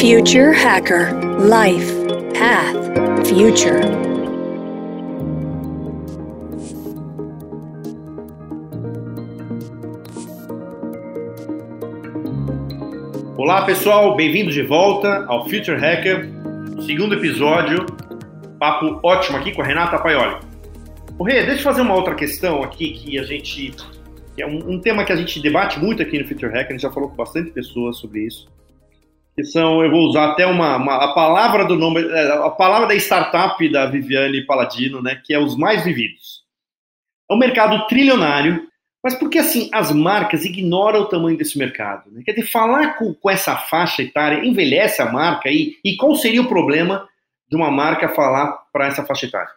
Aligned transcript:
Future 0.00 0.52
Hacker 0.52 1.12
Life 1.42 1.92
Path 2.38 3.26
Future. 3.26 3.80
Olá 13.36 13.64
pessoal, 13.66 14.14
bem-vindos 14.14 14.54
de 14.54 14.62
volta 14.62 15.24
ao 15.26 15.48
Future 15.48 15.76
Hacker, 15.76 16.28
segundo 16.86 17.16
episódio. 17.16 17.84
Papo 18.60 19.00
ótimo 19.02 19.36
aqui 19.36 19.52
com 19.52 19.62
a 19.62 19.64
Renata 19.64 19.98
Paioli. 19.98 20.36
O 21.18 21.24
Rê, 21.24 21.44
deixa 21.44 21.58
eu 21.58 21.64
fazer 21.64 21.80
uma 21.80 21.96
outra 21.96 22.14
questão 22.14 22.62
aqui 22.62 22.92
que 22.92 23.18
a 23.18 23.24
gente. 23.24 23.74
Que 24.36 24.42
é 24.42 24.46
um, 24.46 24.74
um, 24.74 24.80
tema 24.80 25.04
que 25.04 25.12
a 25.12 25.16
gente 25.16 25.40
debate 25.40 25.80
muito 25.80 26.00
aqui 26.00 26.20
no 26.20 26.28
Future 26.28 26.52
Hacker, 26.52 26.68
a 26.68 26.72
gente 26.74 26.82
já 26.82 26.90
falou 26.92 27.08
com 27.08 27.16
bastante 27.16 27.50
pessoas 27.50 27.96
sobre 27.96 28.20
isso. 28.20 28.46
Que 29.38 29.44
são, 29.44 29.84
eu 29.84 29.88
vou 29.88 30.00
usar 30.08 30.32
até 30.32 30.44
uma, 30.44 30.74
uma 30.74 30.96
a 30.96 31.14
palavra 31.14 31.64
do 31.64 31.76
nome, 31.76 32.02
é, 32.02 32.32
a 32.32 32.50
palavra 32.50 32.88
da 32.88 32.96
startup 32.96 33.70
da 33.70 33.86
Viviane 33.86 34.44
Paladino, 34.44 35.00
né? 35.00 35.22
Que 35.24 35.32
é 35.32 35.38
os 35.38 35.56
mais 35.56 35.84
vividos. 35.84 36.42
É 37.30 37.34
um 37.34 37.38
mercado 37.38 37.86
trilionário, 37.86 38.66
mas 39.00 39.14
por 39.14 39.30
que 39.30 39.38
assim 39.38 39.70
as 39.72 39.92
marcas 39.92 40.44
ignoram 40.44 41.02
o 41.02 41.06
tamanho 41.06 41.38
desse 41.38 41.56
mercado? 41.56 42.10
Né? 42.10 42.22
Quer 42.24 42.32
dizer, 42.32 42.48
falar 42.48 42.98
com, 42.98 43.14
com 43.14 43.30
essa 43.30 43.54
faixa 43.54 44.02
etária 44.02 44.44
envelhece 44.44 45.00
a 45.00 45.06
marca 45.06 45.48
e, 45.48 45.76
e 45.84 45.96
qual 45.96 46.16
seria 46.16 46.42
o 46.42 46.48
problema 46.48 47.08
de 47.48 47.54
uma 47.54 47.70
marca 47.70 48.08
falar 48.08 48.58
para 48.72 48.88
essa 48.88 49.04
faixa 49.04 49.26
etária? 49.26 49.52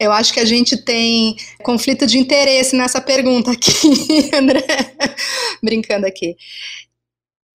Eu 0.00 0.10
acho 0.10 0.34
que 0.34 0.40
a 0.40 0.44
gente 0.44 0.76
tem 0.76 1.36
conflito 1.62 2.04
de 2.04 2.18
interesse 2.18 2.74
nessa 2.74 3.00
pergunta 3.00 3.52
aqui, 3.52 4.28
André. 4.34 4.60
Brincando 5.62 6.04
aqui. 6.04 6.34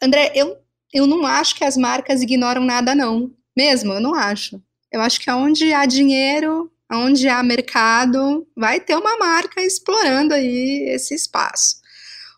André, 0.02 0.32
eu, 0.34 0.55
eu 0.93 1.05
não 1.07 1.25
acho 1.25 1.55
que 1.55 1.63
as 1.63 1.77
marcas 1.77 2.21
ignoram 2.21 2.63
nada, 2.63 2.95
não. 2.95 3.31
Mesmo, 3.55 3.93
eu 3.93 3.99
não 3.99 4.16
acho. 4.16 4.61
Eu 4.91 5.02
acho 5.02 5.20
que 5.20 5.29
aonde 5.29 5.73
há 5.73 5.85
dinheiro, 5.85 6.71
aonde 6.87 7.27
há 7.27 7.43
mercado, 7.43 8.48
vai 8.55 8.79
ter 8.79 8.96
uma 8.96 9.18
marca 9.18 9.62
explorando 9.62 10.34
aí 10.34 10.90
esse 10.90 11.13
espaço. 11.13 11.77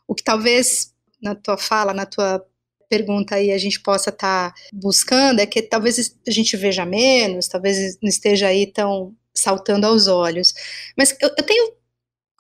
O 0.08 0.14
que 0.14 0.24
talvez 0.24 0.94
na 1.22 1.36
tua 1.36 1.58
fala, 1.58 1.94
na 1.94 2.06
tua 2.06 2.46
pergunta 2.90 3.36
aí 3.36 3.52
a 3.52 3.58
gente 3.58 3.80
possa 3.80 4.10
estar 4.10 4.52
tá 4.52 4.56
buscando 4.74 5.40
é 5.40 5.46
que 5.46 5.62
talvez 5.62 6.14
a 6.28 6.32
gente 6.32 6.58
veja 6.58 6.86
menos, 6.86 7.48
talvez 7.48 7.98
não 8.02 8.10
esteja 8.10 8.48
aí 8.48 8.68
tão 8.68 9.16
saltando 9.34 9.88
aos 9.88 10.08
olhos. 10.08 10.54
Mas 10.98 11.16
eu, 11.22 11.30
eu 11.38 11.44
tenho 11.44 11.74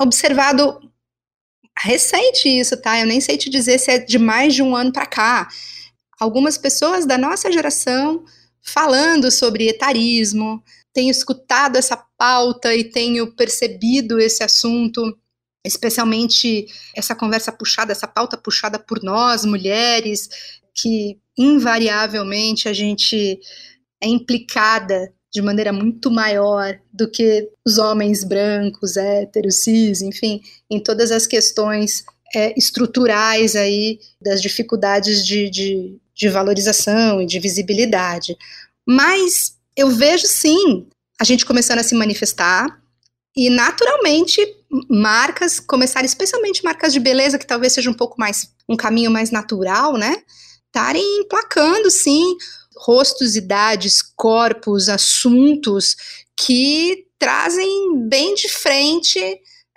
observado 0.01 0.91
recente 1.79 2.49
isso, 2.49 2.75
tá? 2.75 2.99
Eu 2.99 3.05
nem 3.05 3.21
sei 3.21 3.37
te 3.37 3.49
dizer 3.49 3.79
se 3.79 3.91
é 3.91 3.97
de 3.97 4.19
mais 4.19 4.53
de 4.53 4.61
um 4.61 4.75
ano 4.75 4.91
para 4.91 5.05
cá. 5.05 5.47
Algumas 6.21 6.55
pessoas 6.55 7.03
da 7.03 7.17
nossa 7.17 7.51
geração 7.51 8.23
falando 8.61 9.31
sobre 9.31 9.67
etarismo, 9.67 10.63
tenho 10.93 11.09
escutado 11.09 11.77
essa 11.77 11.97
pauta 12.15 12.75
e 12.75 12.83
tenho 12.83 13.35
percebido 13.35 14.19
esse 14.19 14.43
assunto, 14.43 15.17
especialmente 15.65 16.67
essa 16.95 17.15
conversa 17.15 17.51
puxada, 17.51 17.91
essa 17.91 18.07
pauta 18.07 18.37
puxada 18.37 18.77
por 18.77 19.01
nós, 19.01 19.45
mulheres, 19.45 20.29
que 20.75 21.17
invariavelmente 21.35 22.69
a 22.69 22.73
gente 22.73 23.39
é 23.99 24.07
implicada 24.07 25.11
de 25.33 25.41
maneira 25.41 25.73
muito 25.73 26.11
maior 26.11 26.79
do 26.93 27.09
que 27.09 27.49
os 27.65 27.79
homens 27.79 28.23
brancos, 28.23 28.95
héteros, 28.95 29.63
cis, 29.63 30.03
enfim, 30.03 30.39
em 30.69 30.79
todas 30.79 31.09
as 31.09 31.25
questões 31.25 32.03
é, 32.35 32.53
estruturais 32.57 33.55
aí 33.55 33.99
das 34.21 34.41
dificuldades 34.41 35.25
de, 35.25 35.49
de, 35.49 35.97
de 36.13 36.29
valorização 36.29 37.21
e 37.21 37.25
de 37.25 37.39
visibilidade. 37.39 38.37
Mas 38.87 39.55
eu 39.75 39.89
vejo 39.89 40.27
sim 40.27 40.87
a 41.19 41.23
gente 41.23 41.45
começando 41.45 41.79
a 41.79 41.83
se 41.83 41.95
manifestar 41.95 42.81
e 43.35 43.49
naturalmente 43.49 44.41
marcas 44.89 45.59
começarem, 45.59 46.05
especialmente 46.05 46.63
marcas 46.63 46.93
de 46.93 46.99
beleza, 46.99 47.37
que 47.37 47.45
talvez 47.45 47.73
seja 47.73 47.89
um 47.89 47.93
pouco 47.93 48.15
mais 48.19 48.49
um 48.67 48.75
caminho 48.75 49.11
mais 49.11 49.31
natural, 49.31 49.97
né? 49.97 50.23
Estarem 50.67 51.19
emplacando 51.19 51.89
sim 51.91 52.35
rostos, 52.75 53.35
idades, 53.35 54.01
corpos, 54.01 54.89
assuntos 54.89 55.95
que 56.35 57.05
trazem 57.19 58.07
bem 58.07 58.33
de 58.33 58.49
frente 58.49 59.19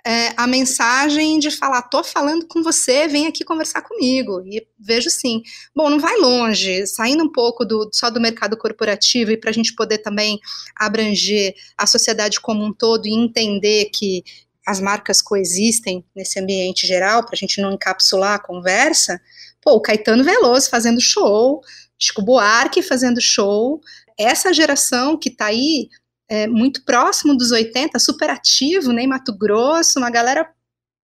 é, 0.05 0.33
a 0.37 0.45
mensagem 0.45 1.39
de 1.39 1.49
falar, 1.49 1.81
tô 1.83 2.03
falando 2.03 2.45
com 2.47 2.61
você, 2.61 3.07
vem 3.07 3.25
aqui 3.25 3.43
conversar 3.43 3.81
comigo. 3.81 4.43
E 4.45 4.65
vejo 4.77 5.09
sim. 5.09 5.41
Bom, 5.75 5.89
não 5.89 5.99
vai 5.99 6.15
longe, 6.17 6.85
saindo 6.85 7.23
um 7.23 7.31
pouco 7.31 7.65
do, 7.65 7.89
só 7.91 8.11
do 8.11 8.21
mercado 8.21 8.55
corporativo 8.55 9.31
e 9.31 9.37
para 9.37 9.49
a 9.49 9.53
gente 9.53 9.73
poder 9.73 9.97
também 9.97 10.39
abranger 10.75 11.55
a 11.75 11.87
sociedade 11.87 12.39
como 12.39 12.63
um 12.63 12.71
todo 12.71 13.07
e 13.07 13.13
entender 13.13 13.85
que 13.85 14.23
as 14.65 14.79
marcas 14.79 15.23
coexistem 15.23 16.05
nesse 16.15 16.39
ambiente 16.39 16.85
geral, 16.85 17.25
para 17.25 17.33
a 17.33 17.37
gente 17.37 17.59
não 17.59 17.73
encapsular 17.73 18.35
a 18.35 18.39
conversa. 18.39 19.19
Pô, 19.59 19.71
o 19.73 19.81
Caetano 19.81 20.23
Veloso 20.23 20.69
fazendo 20.69 21.01
show, 21.01 21.61
Chico 21.97 22.21
Buarque 22.21 22.83
fazendo 22.83 23.19
show, 23.19 23.81
essa 24.17 24.53
geração 24.53 25.17
que 25.17 25.29
está 25.29 25.47
aí 25.47 25.89
é, 26.29 26.47
muito 26.47 26.83
próximo 26.83 27.35
dos 27.35 27.51
80, 27.51 27.99
super 27.99 28.29
ativo, 28.29 28.91
né, 28.91 29.03
em 29.03 29.07
Mato 29.07 29.35
Grosso, 29.35 29.99
uma 29.99 30.09
galera 30.09 30.49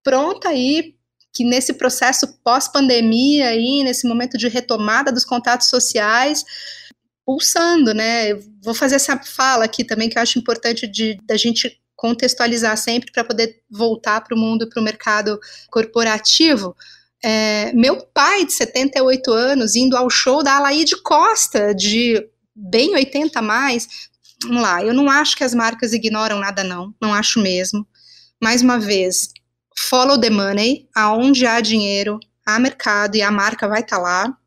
pronta 0.04 0.50
aí, 0.50 0.96
que 1.34 1.44
nesse 1.44 1.74
processo 1.74 2.40
pós-pandemia 2.44 3.48
aí, 3.48 3.84
nesse 3.84 4.08
momento 4.08 4.38
de 4.38 4.48
retomada 4.48 5.12
dos 5.12 5.24
contatos 5.24 5.68
sociais, 5.68 6.44
pulsando, 7.26 7.94
né, 7.94 8.32
eu 8.32 8.44
vou 8.62 8.74
fazer 8.74 8.96
essa 8.96 9.18
fala 9.18 9.66
aqui 9.66 9.84
também, 9.84 10.10
que 10.10 10.18
eu 10.18 10.22
acho 10.22 10.40
importante 10.40 10.88
de, 10.88 11.18
da 11.24 11.38
gente 11.38 11.80
contextualizar 11.96 12.76
sempre 12.78 13.12
para 13.12 13.24
poder 13.24 13.62
voltar 13.70 14.22
para 14.22 14.36
o 14.36 14.40
mundo, 14.40 14.68
para 14.68 14.82
o 14.82 14.84
mercado 14.84 15.40
corporativo, 15.70 16.76
é, 17.24 17.72
meu 17.74 18.02
pai, 18.14 18.46
de 18.46 18.54
78 18.54 19.32
anos, 19.32 19.76
indo 19.76 19.96
ao 19.96 20.10
show 20.10 20.44
da 20.44 20.58
Alaide 20.58 21.00
Costa, 21.04 21.74
de 21.74 22.28
bem 22.56 22.96
80 22.96 23.38
a 23.38 23.42
mais. 23.42 24.10
Vamos 24.44 24.62
lá, 24.62 24.84
eu 24.84 24.94
não 24.94 25.10
acho 25.10 25.36
que 25.36 25.44
as 25.44 25.54
marcas 25.54 25.94
ignoram 25.94 26.40
nada, 26.40 26.64
não. 26.64 26.94
Não 27.02 27.14
acho 27.14 27.40
mesmo. 27.40 27.86
Mais 28.42 28.62
uma 28.62 28.80
vez, 28.80 29.30
follow 29.78 30.20
the 30.20 30.30
money, 30.30 30.88
aonde 30.96 31.46
há 31.46 31.62
dinheiro, 31.62 32.20
há 32.46 32.60
mercado 32.60 33.16
e 33.16 33.22
a 33.22 33.32
marca 33.32 33.68
vai 33.68 33.82
estar 33.82 33.98
tá 33.98 34.02
lá. 34.02 34.38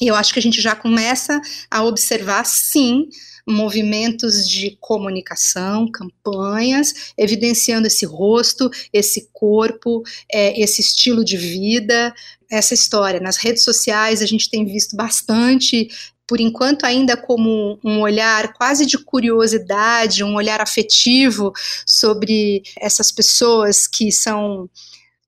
E 0.00 0.08
eu 0.08 0.14
acho 0.14 0.32
que 0.32 0.38
a 0.38 0.42
gente 0.42 0.60
já 0.60 0.74
começa 0.74 1.40
a 1.70 1.82
observar, 1.82 2.44
sim, 2.44 3.08
movimentos 3.48 4.48
de 4.48 4.76
comunicação, 4.80 5.90
campanhas, 5.90 7.12
evidenciando 7.16 7.86
esse 7.86 8.04
rosto, 8.04 8.68
esse 8.92 9.30
corpo, 9.32 10.02
é, 10.30 10.60
esse 10.60 10.80
estilo 10.80 11.24
de 11.24 11.36
vida, 11.36 12.12
essa 12.50 12.74
história. 12.74 13.20
Nas 13.20 13.36
redes 13.36 13.62
sociais 13.62 14.20
a 14.20 14.26
gente 14.26 14.50
tem 14.50 14.64
visto 14.64 14.96
bastante 14.96 15.88
por 16.26 16.40
enquanto 16.40 16.84
ainda 16.84 17.16
como 17.16 17.78
um 17.84 18.00
olhar 18.00 18.52
quase 18.54 18.84
de 18.84 18.98
curiosidade, 18.98 20.24
um 20.24 20.34
olhar 20.34 20.60
afetivo 20.60 21.52
sobre 21.86 22.62
essas 22.78 23.12
pessoas 23.12 23.86
que 23.86 24.10
são 24.10 24.68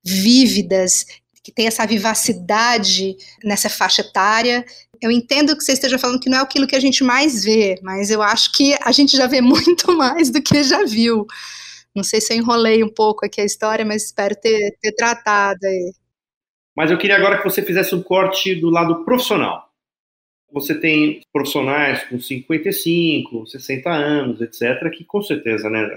vívidas, 0.04 1.04
que 1.42 1.52
têm 1.52 1.66
essa 1.66 1.86
vivacidade 1.86 3.16
nessa 3.44 3.68
faixa 3.68 4.02
etária 4.02 4.64
eu 5.00 5.10
entendo 5.10 5.56
que 5.56 5.62
você 5.62 5.72
esteja 5.72 5.98
falando 5.98 6.20
que 6.20 6.28
não 6.28 6.38
é 6.38 6.40
aquilo 6.40 6.66
que 6.66 6.76
a 6.76 6.80
gente 6.80 7.04
mais 7.04 7.44
vê, 7.44 7.78
mas 7.82 8.10
eu 8.10 8.20
acho 8.20 8.52
que 8.52 8.76
a 8.82 8.92
gente 8.92 9.16
já 9.16 9.26
vê 9.26 9.40
muito 9.42 9.96
mais 9.96 10.30
do 10.30 10.42
que 10.42 10.62
já 10.62 10.84
viu. 10.84 11.26
Não 11.94 12.02
sei 12.02 12.20
se 12.20 12.32
eu 12.32 12.36
enrolei 12.36 12.82
um 12.82 12.88
pouco 12.88 13.24
aqui 13.24 13.40
a 13.40 13.44
história, 13.44 13.84
mas 13.84 14.04
espero 14.04 14.34
ter, 14.36 14.76
ter 14.80 14.92
tratado 14.92 15.58
aí. 15.64 15.92
Mas 16.76 16.90
eu 16.90 16.98
queria 16.98 17.16
agora 17.16 17.38
que 17.38 17.44
você 17.44 17.62
fizesse 17.62 17.94
um 17.94 18.02
corte 18.02 18.54
do 18.54 18.70
lado 18.70 19.04
profissional. 19.04 19.67
Você 20.52 20.74
tem 20.74 21.20
profissionais 21.32 22.04
com 22.04 22.18
55, 22.18 23.46
60 23.46 23.90
anos, 23.90 24.40
etc., 24.40 24.90
que 24.90 25.04
com 25.04 25.20
certeza, 25.20 25.68
né, 25.68 25.94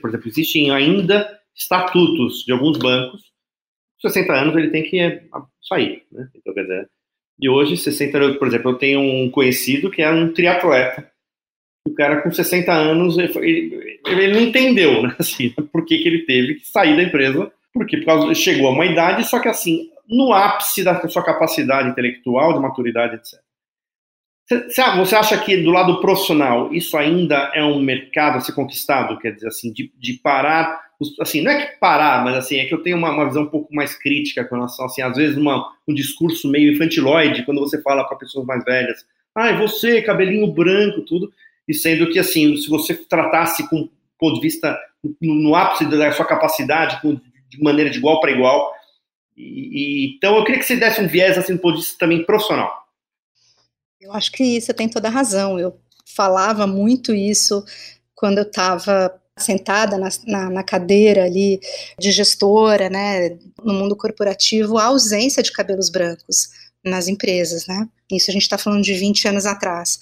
por 0.00 0.10
exemplo, 0.10 0.28
existem 0.28 0.70
ainda 0.70 1.38
estatutos 1.56 2.44
de 2.44 2.52
alguns 2.52 2.78
bancos. 2.78 3.22
Com 4.00 4.08
60 4.08 4.32
anos 4.32 4.56
ele 4.56 4.70
tem 4.70 4.82
que 4.82 4.98
é, 4.98 5.24
sair, 5.66 6.04
né? 6.12 6.28
Então, 6.34 6.54
quer 6.54 6.62
dizer, 6.62 6.88
e 7.40 7.48
hoje, 7.48 7.76
60 7.76 8.18
anos, 8.18 8.36
por 8.36 8.48
exemplo, 8.48 8.72
eu 8.72 8.78
tenho 8.78 9.00
um 9.00 9.30
conhecido 9.30 9.90
que 9.90 10.02
é 10.02 10.10
um 10.10 10.32
triatleta. 10.32 11.08
O 11.86 11.94
cara 11.94 12.20
com 12.20 12.30
60 12.30 12.72
anos, 12.72 13.16
ele, 13.16 14.00
ele 14.06 14.32
não 14.32 14.40
entendeu, 14.40 15.02
né, 15.02 15.14
assim, 15.18 15.50
por 15.50 15.84
que, 15.84 15.98
que 15.98 16.08
ele 16.08 16.26
teve 16.26 16.56
que 16.56 16.66
sair 16.66 16.96
da 16.96 17.02
empresa, 17.02 17.50
porque 17.72 17.96
por 17.98 18.06
causa, 18.06 18.34
chegou 18.34 18.66
a 18.66 18.72
uma 18.72 18.86
idade, 18.86 19.24
só 19.24 19.38
que 19.38 19.48
assim, 19.48 19.88
no 20.08 20.32
ápice 20.32 20.82
da 20.82 21.08
sua 21.08 21.24
capacidade 21.24 21.88
intelectual, 21.88 22.54
de 22.54 22.60
maturidade, 22.60 23.14
etc. 23.14 23.40
Você 24.96 25.14
acha 25.14 25.36
que 25.38 25.58
do 25.58 25.70
lado 25.70 26.00
profissional 26.00 26.72
isso 26.72 26.96
ainda 26.96 27.52
é 27.54 27.62
um 27.62 27.80
mercado 27.80 28.38
a 28.38 28.40
ser 28.40 28.52
conquistado? 28.52 29.18
Quer 29.18 29.32
dizer, 29.32 29.48
assim, 29.48 29.70
de, 29.72 29.92
de 29.98 30.14
parar, 30.14 30.80
assim, 31.20 31.42
não 31.42 31.50
é 31.50 31.66
que 31.66 31.78
parar, 31.78 32.24
mas 32.24 32.34
assim, 32.34 32.58
é 32.58 32.64
que 32.64 32.72
eu 32.72 32.82
tenho 32.82 32.96
uma, 32.96 33.10
uma 33.10 33.26
visão 33.26 33.42
um 33.42 33.50
pouco 33.50 33.74
mais 33.74 33.94
crítica 33.94 34.44
com 34.44 34.54
relação, 34.54 34.86
assim, 34.86 35.02
às 35.02 35.16
vezes 35.16 35.36
uma, 35.36 35.70
um 35.86 35.92
discurso 35.92 36.48
meio 36.48 36.72
infantiloide, 36.72 37.44
quando 37.44 37.60
você 37.60 37.82
fala 37.82 38.04
para 38.04 38.16
pessoas 38.16 38.46
mais 38.46 38.64
velhas, 38.64 39.04
ah, 39.34 39.50
é 39.50 39.56
você, 39.58 40.00
cabelinho 40.00 40.50
branco, 40.50 41.02
tudo, 41.02 41.30
e 41.68 41.74
sendo 41.74 42.08
que, 42.08 42.18
assim, 42.18 42.56
se 42.56 42.70
você 42.70 42.94
tratasse 42.94 43.68
com 43.68 43.88
ponto 44.18 44.34
de 44.34 44.40
vista 44.40 44.78
no, 45.20 45.34
no 45.34 45.54
ápice 45.54 45.84
da 45.84 46.10
sua 46.12 46.24
capacidade, 46.24 47.00
com, 47.02 47.14
de 47.14 47.62
maneira 47.62 47.90
de 47.90 47.98
igual 47.98 48.18
para 48.20 48.32
igual, 48.32 48.72
e, 49.36 49.42
e, 49.42 50.16
então 50.16 50.36
eu 50.36 50.44
queria 50.44 50.58
que 50.58 50.66
você 50.66 50.76
desse 50.76 51.00
um 51.00 51.06
viés, 51.06 51.36
assim, 51.36 51.54
do 51.54 51.60
ponto 51.60 51.74
de 51.74 51.80
vista 51.82 51.98
também 51.98 52.24
profissional. 52.24 52.87
Eu 54.00 54.12
acho 54.12 54.30
que 54.32 54.60
você 54.60 54.72
tem 54.72 54.88
toda 54.88 55.08
a 55.08 55.10
razão, 55.10 55.58
eu 55.58 55.76
falava 56.14 56.66
muito 56.66 57.14
isso 57.14 57.64
quando 58.14 58.38
eu 58.38 58.44
estava 58.44 59.20
sentada 59.36 59.96
na, 59.98 60.08
na, 60.26 60.50
na, 60.50 60.62
cadeira 60.62 61.24
ali 61.24 61.60
de 61.98 62.10
gestora, 62.10 62.88
né, 62.90 63.38
no 63.62 63.74
mundo 63.74 63.96
corporativo, 63.96 64.78
a 64.78 64.84
ausência 64.84 65.42
de 65.42 65.52
cabelos 65.52 65.90
brancos 65.90 66.48
nas 66.84 67.08
empresas, 67.08 67.66
né? 67.66 67.88
Isso 68.10 68.30
a 68.30 68.32
gente 68.32 68.42
está 68.42 68.56
falando 68.56 68.82
de 68.82 68.94
20 68.94 69.28
anos 69.28 69.46
atrás. 69.46 69.98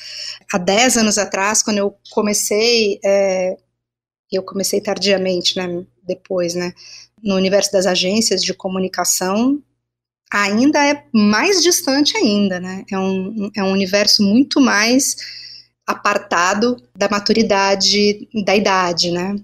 Há 0.52 0.58
10 0.58 0.98
anos 0.98 1.18
atrás, 1.18 1.62
quando 1.62 1.78
eu 1.78 1.96
comecei, 2.10 2.98
é, 3.04 3.56
eu 4.30 4.42
comecei 4.42 4.80
tardiamente, 4.80 5.56
né, 5.56 5.84
depois, 6.06 6.54
né, 6.54 6.72
no 7.22 7.34
universo 7.34 7.72
das 7.72 7.86
agências 7.86 8.42
de 8.42 8.54
comunicação, 8.54 9.62
ainda 10.32 10.84
é 10.84 11.04
mais 11.12 11.62
distante 11.62 12.16
ainda, 12.16 12.60
né? 12.60 12.84
É 12.90 12.98
um, 12.98 13.50
é 13.54 13.62
um 13.62 13.72
universo 13.72 14.22
muito 14.22 14.60
mais 14.60 15.16
apartado 15.86 16.82
da 16.96 17.08
maturidade 17.08 18.28
da 18.44 18.54
idade, 18.54 19.10
né? 19.10 19.36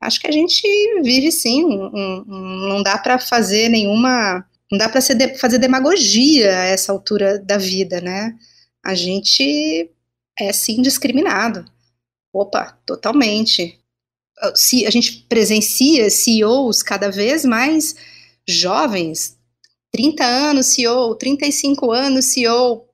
Acho 0.00 0.20
que 0.20 0.28
a 0.28 0.32
gente 0.32 0.62
vive 1.02 1.30
sim, 1.30 1.64
um, 1.64 2.24
um, 2.28 2.68
não 2.68 2.82
dá 2.82 2.96
para 2.96 3.18
fazer 3.18 3.68
nenhuma, 3.68 4.44
não 4.70 4.78
dá 4.78 4.88
para 4.88 5.00
de, 5.00 5.36
fazer 5.36 5.58
demagogia 5.58 6.58
a 6.58 6.64
essa 6.64 6.92
altura 6.92 7.38
da 7.38 7.58
vida, 7.58 8.00
né? 8.00 8.34
A 8.82 8.94
gente 8.94 9.90
é 10.38 10.52
sim 10.52 10.80
discriminado. 10.80 11.64
Opa, 12.32 12.78
totalmente. 12.86 13.78
Se 14.54 14.86
a 14.86 14.90
gente 14.90 15.26
presencia 15.28 16.08
CEOs 16.08 16.82
cada 16.82 17.10
vez 17.10 17.44
mais 17.44 17.94
jovens, 18.48 19.36
30 19.92 20.24
anos 20.24 20.66
CEO, 20.66 21.14
35 21.16 21.92
anos 21.92 22.26
CEO, 22.26 22.86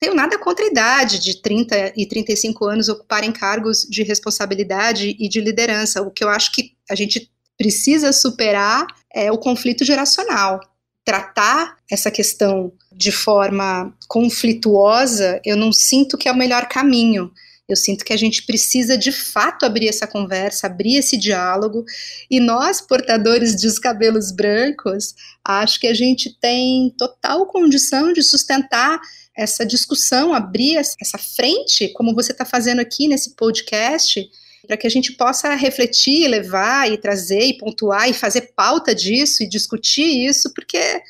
tenho 0.00 0.14
nada 0.14 0.38
contra 0.38 0.64
a 0.64 0.68
idade 0.68 1.18
de 1.18 1.40
30 1.40 1.94
e 1.96 2.06
35 2.06 2.66
anos 2.66 2.88
ocuparem 2.90 3.32
cargos 3.32 3.86
de 3.88 4.02
responsabilidade 4.02 5.16
e 5.18 5.28
de 5.28 5.40
liderança. 5.40 6.02
O 6.02 6.10
que 6.10 6.22
eu 6.22 6.28
acho 6.28 6.52
que 6.52 6.72
a 6.90 6.94
gente 6.94 7.30
precisa 7.56 8.12
superar 8.12 8.86
é 9.10 9.32
o 9.32 9.38
conflito 9.38 9.84
geracional. 9.84 10.60
Tratar 11.04 11.76
essa 11.90 12.10
questão 12.10 12.72
de 12.92 13.12
forma 13.12 13.96
conflituosa, 14.06 15.40
eu 15.44 15.56
não 15.56 15.72
sinto 15.72 16.18
que 16.18 16.28
é 16.28 16.32
o 16.32 16.36
melhor 16.36 16.68
caminho. 16.68 17.32
Eu 17.66 17.76
sinto 17.76 18.04
que 18.04 18.12
a 18.12 18.16
gente 18.16 18.44
precisa 18.44 18.96
de 18.96 19.10
fato 19.10 19.64
abrir 19.64 19.88
essa 19.88 20.06
conversa, 20.06 20.66
abrir 20.66 20.96
esse 20.96 21.16
diálogo. 21.16 21.84
E 22.30 22.38
nós, 22.38 22.80
portadores 22.80 23.60
dos 23.60 23.78
cabelos 23.78 24.30
brancos, 24.30 25.14
acho 25.42 25.80
que 25.80 25.86
a 25.86 25.94
gente 25.94 26.38
tem 26.38 26.94
total 26.98 27.46
condição 27.46 28.12
de 28.12 28.22
sustentar 28.22 29.00
essa 29.34 29.64
discussão, 29.64 30.34
abrir 30.34 30.76
essa 30.76 31.18
frente, 31.18 31.88
como 31.94 32.14
você 32.14 32.32
está 32.32 32.44
fazendo 32.44 32.80
aqui 32.80 33.08
nesse 33.08 33.34
podcast, 33.34 34.28
para 34.66 34.76
que 34.76 34.86
a 34.86 34.90
gente 34.90 35.12
possa 35.12 35.54
refletir, 35.54 36.28
levar 36.28 36.90
e 36.90 36.98
trazer 36.98 37.44
e 37.44 37.58
pontuar 37.58 38.08
e 38.08 38.14
fazer 38.14 38.52
pauta 38.54 38.94
disso 38.94 39.42
e 39.42 39.48
discutir 39.48 40.26
isso, 40.28 40.52
porque 40.54 41.02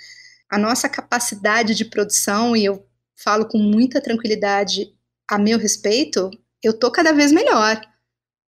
a 0.48 0.56
nossa 0.56 0.88
capacidade 0.88 1.74
de 1.74 1.84
produção, 1.84 2.56
e 2.56 2.64
eu 2.64 2.86
falo 3.16 3.46
com 3.46 3.58
muita 3.58 4.00
tranquilidade 4.00 4.88
a 5.28 5.38
meu 5.38 5.58
respeito, 5.58 6.30
eu 6.66 6.78
tô 6.78 6.90
cada 6.90 7.12
vez 7.12 7.32
melhor. 7.32 7.80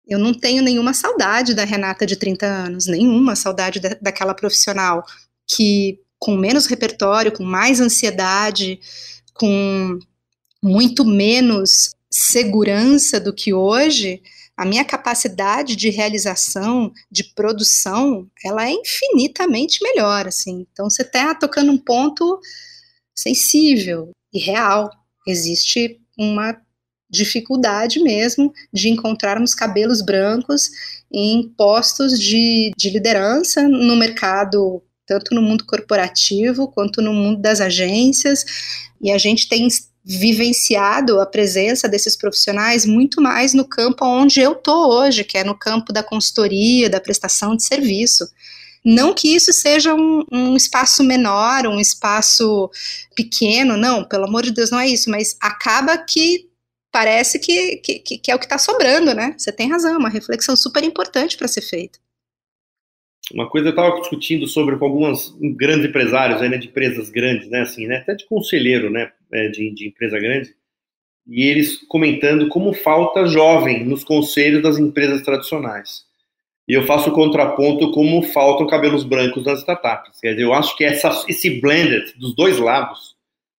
Eu 0.07 0.17
não 0.17 0.33
tenho 0.33 0.63
nenhuma 0.63 0.93
saudade 0.93 1.53
da 1.53 1.65
Renata 1.65 2.05
de 2.05 2.15
30 2.15 2.45
anos, 2.45 2.87
nenhuma 2.87 3.35
saudade 3.35 3.79
da, 3.79 3.89
daquela 4.01 4.33
profissional 4.33 5.05
que, 5.45 5.99
com 6.17 6.37
menos 6.37 6.65
repertório, 6.65 7.31
com 7.31 7.43
mais 7.43 7.81
ansiedade, 7.81 8.79
com 9.33 9.99
muito 10.63 11.03
menos 11.03 11.95
segurança 12.09 13.19
do 13.19 13.33
que 13.33 13.53
hoje, 13.53 14.21
a 14.55 14.65
minha 14.65 14.83
capacidade 14.83 15.75
de 15.75 15.89
realização, 15.89 16.91
de 17.11 17.23
produção, 17.35 18.27
ela 18.43 18.67
é 18.67 18.71
infinitamente 18.71 19.83
melhor, 19.83 20.27
assim. 20.27 20.65
Então 20.71 20.89
você 20.89 21.03
está 21.03 21.35
tocando 21.35 21.71
um 21.71 21.77
ponto 21.77 22.39
sensível 23.15 24.11
e 24.33 24.39
real. 24.39 24.89
Existe 25.27 25.99
uma 26.17 26.59
dificuldade 27.09 27.99
mesmo 27.99 28.53
de 28.71 28.89
encontrarmos 28.89 29.53
cabelos 29.55 30.01
brancos 30.01 30.69
em 31.11 31.47
postos 31.57 32.19
de, 32.19 32.71
de 32.77 32.89
liderança 32.89 33.67
no 33.67 33.95
mercado 33.95 34.81
tanto 35.07 35.33
no 35.33 35.41
mundo 35.41 35.65
corporativo 35.65 36.67
quanto 36.67 37.01
no 37.01 37.13
mundo 37.13 37.41
das 37.41 37.61
agências, 37.61 38.43
e 39.01 39.09
a 39.09 39.17
gente 39.17 39.47
tem 39.47 39.67
vivenciado 40.03 41.19
a 41.19 41.25
presença 41.25 41.87
desses 41.87 42.15
profissionais 42.15 42.85
muito 42.85 43.21
mais 43.21 43.53
no 43.53 43.65
campo 43.65 44.05
onde 44.05 44.39
eu 44.39 44.55
tô 44.55 44.99
hoje, 44.99 45.23
que 45.23 45.37
é 45.37 45.43
no 45.43 45.57
campo 45.57 45.93
da 45.93 46.03
consultoria, 46.03 46.89
da 46.89 46.99
prestação 46.99 47.55
de 47.55 47.65
serviço. 47.65 48.27
Não 48.85 49.13
que 49.13 49.35
isso 49.35 49.51
seja 49.51 49.93
um, 49.93 50.23
um, 50.31 50.55
espaço 50.55 51.03
menor, 51.03 51.67
um 51.67 51.79
espaço 51.79 52.69
pequeno, 53.15 53.75
não, 53.75 54.03
pelo 54.03 54.25
amor 54.25 54.43
de 54.43 54.51
Deus, 54.51 54.71
não 54.71 54.79
é 54.79 54.87
isso, 54.87 55.09
mas 55.09 55.35
acaba 55.41 55.97
que 55.97 56.46
parece 56.97 57.37
que, 57.37 57.77
que, 57.77 58.17
que 58.17 58.31
é 58.31 58.33
o 58.33 58.39
que 58.39 58.45
está 58.45 58.57
sobrando, 58.57 59.13
né? 59.13 59.35
Você 59.37 59.51
tem 59.51 59.69
razão, 59.69 59.93
é 59.93 59.97
uma 59.99 60.09
reflexão 60.09 60.55
super 60.55 60.83
importante 60.83 61.37
para 61.37 61.47
ser 61.47 61.61
feita. 61.61 61.99
Uma 63.31 63.47
coisa 63.47 63.67
eu 63.67 63.69
estava 63.69 63.99
discutindo 63.99 64.47
sobre 64.47 64.75
com 64.77 64.85
alguns 64.85 65.37
grandes 65.55 65.85
empresários, 65.85 66.41
né, 66.41 66.57
de 66.57 66.69
empresas 66.69 67.11
grandes, 67.11 67.47
né, 67.51 67.61
assim, 67.61 67.85
né, 67.85 67.97
até 67.97 68.15
de 68.15 68.25
conselheiro, 68.25 68.89
né, 68.89 69.11
é, 69.31 69.47
de, 69.49 69.71
de 69.75 69.89
empresa 69.89 70.17
grande, 70.17 70.55
e 71.27 71.43
eles 71.45 71.77
comentando 71.87 72.47
como 72.47 72.73
falta 72.73 73.27
jovem 73.27 73.85
nos 73.85 74.03
conselhos 74.03 74.63
das 74.63 74.79
empresas 74.79 75.21
tradicionais. 75.21 76.03
E 76.67 76.73
eu 76.73 76.87
faço 76.87 77.11
o 77.11 77.13
contraponto 77.13 77.91
como 77.91 78.23
faltam 78.23 78.65
cabelos 78.65 79.03
brancos 79.03 79.45
nas 79.45 79.59
startups. 79.59 80.19
Quer 80.19 80.31
dizer, 80.31 80.43
eu 80.45 80.53
acho 80.53 80.75
que 80.75 80.83
essa, 80.83 81.25
esse 81.29 81.61
blended 81.61 82.13
dos 82.17 82.33
dois 82.35 82.57
lados 82.57 83.16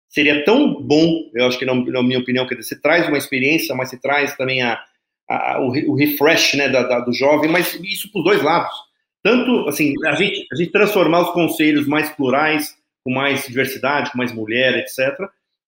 seria 0.08 0.44
tão 0.44 0.75
bom, 0.82 1.31
eu 1.34 1.46
acho 1.46 1.58
que 1.58 1.64
na, 1.64 1.75
na 1.75 2.02
minha 2.02 2.19
opinião, 2.19 2.46
dizer, 2.46 2.62
você 2.62 2.81
traz 2.81 3.06
uma 3.08 3.19
experiência, 3.19 3.75
mas 3.75 3.90
você 3.90 3.99
traz 3.99 4.37
também 4.37 4.62
a, 4.62 4.80
a 5.28 5.61
o, 5.61 5.68
o, 5.90 5.94
refresh 5.94 6.54
né, 6.54 6.68
da, 6.68 6.83
da, 6.83 7.00
do 7.00 7.12
jovem, 7.12 7.50
mas 7.50 7.75
isso 7.83 8.11
para 8.11 8.18
os 8.21 8.25
dois 8.25 8.42
lados 8.42 8.88
tanto 9.23 9.68
assim, 9.68 9.92
a 10.06 10.14
gente, 10.14 10.47
a 10.52 10.56
gente 10.56 10.73
transformar 10.73 11.21
os 11.21 11.30
conselhos 11.33 11.87
mais 11.87 12.09
plurais, 12.11 12.75
com 13.04 13.12
mais 13.12 13.47
diversidade, 13.47 14.11
com 14.11 14.18
mais 14.18 14.33
mulher, 14.33 14.78
etc., 14.78 15.18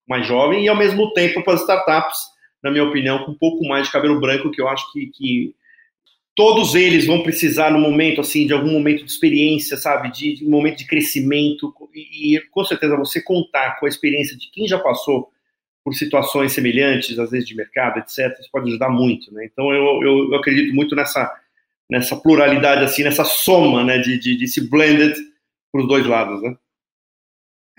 mais 0.08 0.26
jovem, 0.26 0.64
e 0.64 0.68
ao 0.68 0.76
mesmo 0.76 1.12
tempo 1.12 1.42
para 1.42 1.54
as 1.54 1.60
startups, 1.60 2.18
na 2.62 2.70
minha 2.70 2.84
opinião, 2.84 3.24
com 3.24 3.32
um 3.32 3.38
pouco 3.38 3.66
mais 3.66 3.86
de 3.86 3.92
cabelo 3.92 4.20
branco, 4.20 4.50
que 4.50 4.60
eu 4.60 4.68
acho 4.68 4.90
que, 4.92 5.06
que 5.06 5.54
todos 6.40 6.74
eles 6.74 7.06
vão 7.06 7.22
precisar 7.22 7.70
no 7.70 7.78
momento, 7.78 8.22
assim, 8.22 8.46
de 8.46 8.54
algum 8.54 8.72
momento 8.72 9.04
de 9.04 9.10
experiência, 9.10 9.76
sabe, 9.76 10.10
de, 10.10 10.36
de 10.36 10.46
um 10.46 10.48
momento 10.48 10.78
de 10.78 10.86
crescimento, 10.86 11.70
e, 11.94 12.38
e 12.38 12.40
com 12.48 12.64
certeza 12.64 12.96
você 12.96 13.22
contar 13.22 13.78
com 13.78 13.84
a 13.84 13.88
experiência 13.90 14.34
de 14.38 14.50
quem 14.50 14.66
já 14.66 14.78
passou 14.78 15.30
por 15.84 15.92
situações 15.92 16.52
semelhantes, 16.52 17.18
às 17.18 17.30
vezes 17.30 17.46
de 17.46 17.54
mercado, 17.54 17.98
etc., 17.98 18.34
isso 18.40 18.48
pode 18.50 18.70
ajudar 18.70 18.88
muito, 18.88 19.30
né? 19.34 19.44
Então 19.44 19.70
eu, 19.70 20.02
eu, 20.02 20.32
eu 20.32 20.34
acredito 20.34 20.74
muito 20.74 20.96
nessa 20.96 21.30
nessa 21.90 22.16
pluralidade, 22.16 22.84
assim, 22.84 23.02
nessa 23.02 23.24
soma, 23.24 23.84
né, 23.84 23.98
de, 23.98 24.18
de, 24.18 24.34
de 24.34 24.60
blended 24.62 25.14
para 25.70 25.82
os 25.82 25.88
dois 25.88 26.06
lados, 26.06 26.40
né? 26.40 26.56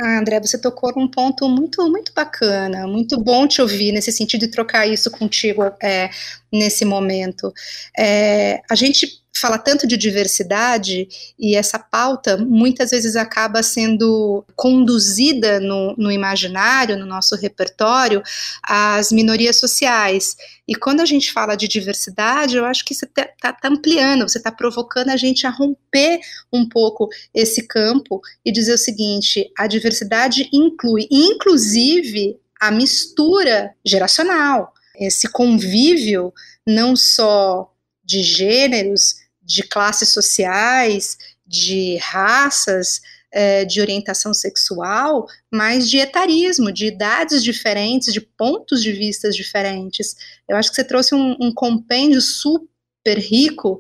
Ah, 0.04 0.18
André, 0.20 0.40
você 0.40 0.58
tocou 0.60 0.92
num 0.96 1.08
ponto 1.08 1.48
muito, 1.48 1.88
muito 1.88 2.12
bacana, 2.14 2.88
muito 2.88 3.22
bom 3.22 3.48
te 3.48 3.62
ouvir 3.62 3.92
nesse 3.92 4.12
sentido 4.12 4.42
de 4.42 4.48
trocar 4.48 4.88
isso 4.88 5.12
contigo 5.12 5.62
é, 5.82 6.10
nesse 6.52 6.84
momento. 6.84 7.54
É, 7.98 8.62
a 8.70 8.74
gente 8.74 9.22
fala 9.42 9.58
tanto 9.58 9.88
de 9.88 9.98
diversidade 9.98 11.08
e 11.38 11.56
essa 11.56 11.80
pauta 11.80 12.38
muitas 12.38 12.92
vezes 12.92 13.16
acaba 13.16 13.64
sendo 13.64 14.46
conduzida 14.56 15.60
no, 15.60 15.96
no 15.98 16.12
imaginário, 16.12 16.98
no 16.98 17.08
nosso 17.08 17.36
repertório, 17.36 18.22
às 18.62 19.12
minorias 19.12 19.60
sociais. 19.60 20.36
E 20.68 20.76
quando 20.76 21.02
a 21.02 21.06
gente 21.06 21.34
fala 21.34 21.56
de 21.56 21.68
diversidade, 21.68 22.56
eu 22.56 22.66
acho 22.66 22.86
que 22.86 22.94
você 22.94 23.06
está 23.06 23.28
tá, 23.42 23.54
tá 23.54 23.68
ampliando, 23.68 24.30
você 24.30 24.38
está 24.38 24.52
provocando 24.52 25.10
a 25.10 25.18
gente 25.18 25.48
a 25.48 25.50
romper 25.50 26.20
um 26.54 26.70
pouco 26.70 27.10
esse 27.34 27.66
campo 27.68 28.22
e 28.46 28.52
dizer 28.52 28.74
o 28.74 28.78
seguinte: 28.78 29.52
a 29.58 29.66
diversidade 29.66 30.48
inclui, 30.54 31.08
inclusive, 31.10 32.38
a 32.60 32.70
mistura 32.70 33.74
geracional, 33.84 34.72
esse 34.96 35.28
convívio 35.28 36.32
não 36.66 36.96
só 36.96 37.74
de 38.04 38.22
gêneros, 38.22 39.21
de 39.52 39.64
classes 39.64 40.10
sociais, 40.10 41.18
de 41.46 41.98
raças, 41.98 43.02
é, 43.32 43.66
de 43.66 43.82
orientação 43.82 44.34
sexual, 44.34 45.26
mas 45.52 45.90
de 45.90 45.98
etarismo, 45.98 46.72
de 46.72 46.88
idades 46.88 47.44
diferentes, 47.44 48.14
de 48.14 48.22
pontos 48.22 48.82
de 48.82 48.92
vistas 48.92 49.36
diferentes. 49.36 50.16
Eu 50.48 50.58
acho 50.58 50.70
que 50.70 50.76
você 50.76 50.84
trouxe 50.84 51.16
um, 51.16 51.36
um 51.40 51.54
compêndio 51.54 52.22
super 52.22 53.18
rico 53.18 53.80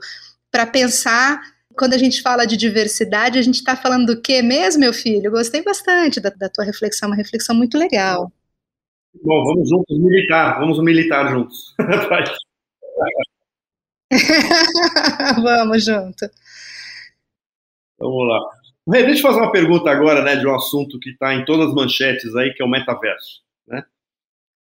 para 0.49 0.65
pensar 0.65 1.41
quando 1.73 1.93
a 1.93 1.97
gente 1.97 2.21
fala 2.21 2.45
de 2.45 2.57
diversidade, 2.57 3.39
a 3.39 3.41
gente 3.41 3.55
está 3.55 3.75
falando 3.75 4.07
do 4.07 4.21
que 4.21 4.41
mesmo, 4.41 4.81
meu 4.81 4.93
filho? 4.93 5.27
Eu 5.27 5.31
gostei 5.31 5.63
bastante 5.63 6.19
da, 6.19 6.29
da, 6.29 6.49
tua 6.49 6.65
reflexão, 6.65 7.09
uma 7.09 7.15
reflexão 7.15 7.55
muito 7.55 7.77
legal. 7.77 8.31
Bom, 9.23 9.43
vamos 9.43 9.69
juntos 9.69 9.97
militar, 9.97 10.59
vamos 10.59 10.83
militar 10.83 11.29
juntos. 11.31 11.73
vamos 15.41 15.85
junto. 15.85 16.29
Vamos 17.99 18.27
lá. 18.27 18.39
Deixa 18.87 19.19
eu 19.19 19.21
fazer 19.21 19.39
uma 19.39 19.51
pergunta 19.51 19.89
agora, 19.89 20.23
né, 20.23 20.35
de 20.35 20.45
um 20.47 20.55
assunto 20.55 20.99
que 20.99 21.11
está 21.11 21.33
em 21.33 21.45
todas 21.45 21.69
as 21.69 21.73
manchetes 21.73 22.35
aí, 22.35 22.53
que 22.53 22.61
é 22.61 22.65
o 22.65 22.69
metaverso, 22.69 23.41
né? 23.67 23.83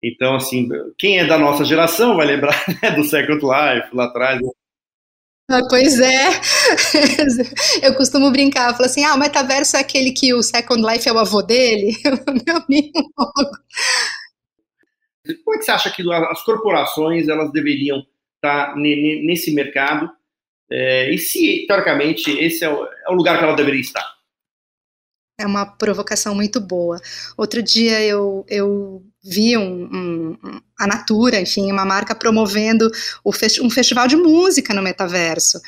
Então, 0.04 0.36
assim, 0.36 0.68
quem 0.98 1.20
é 1.20 1.26
da 1.26 1.38
nossa 1.38 1.64
geração 1.64 2.16
vai 2.16 2.26
lembrar 2.26 2.56
né, 2.82 2.92
do 2.92 3.04
Second 3.04 3.42
Life 3.42 3.96
lá 3.96 4.06
atrás, 4.06 4.42
ah, 5.52 5.62
pois 5.68 6.00
é. 6.00 6.30
Eu 7.82 7.96
costumo 7.96 8.30
brincar, 8.30 8.70
eu 8.70 8.74
falo 8.76 8.86
assim: 8.86 9.04
ah, 9.04 9.16
o 9.16 9.18
metaverso 9.18 9.78
é 9.78 9.80
aquele 9.80 10.12
que 10.12 10.32
o 10.32 10.44
Second 10.44 10.86
Life 10.86 11.10
é 11.10 11.12
o 11.12 11.18
avô 11.18 11.42
dele. 11.42 11.92
Meu 12.46 12.58
amigo. 12.58 13.12
Como 15.44 15.56
é 15.56 15.58
que 15.58 15.64
você 15.64 15.72
acha 15.72 15.90
que 15.90 16.04
as 16.14 16.44
corporações 16.44 17.28
elas 17.28 17.52
deveriam 17.52 18.06
estar 18.40 18.76
nesse 18.76 19.54
mercado? 19.54 20.10
É, 20.72 21.14
e 21.14 21.18
se, 21.18 21.66
teoricamente, 21.68 22.30
esse 22.32 22.64
é 22.64 22.70
o, 22.70 22.86
é 22.86 23.10
o 23.10 23.14
lugar 23.14 23.38
que 23.38 23.44
ela 23.44 23.56
deveria 23.56 23.82
estar? 23.82 24.06
É 25.40 25.46
uma 25.46 25.66
provocação 25.66 26.36
muito 26.36 26.60
boa. 26.60 27.00
Outro 27.38 27.64
dia 27.64 28.02
eu, 28.02 28.46
eu 28.50 29.02
vi 29.24 29.58
um, 29.58 29.86
um, 29.86 30.62
a 30.78 30.86
Natura, 30.86 31.40
enfim, 31.40 31.72
uma 31.72 31.86
marca 31.86 32.14
promovendo 32.14 32.92
festi 33.32 33.62
um 33.62 33.70
festival 33.70 34.06
de 34.06 34.18
música 34.18 34.74
no 34.74 34.82
metaverso. 34.82 35.60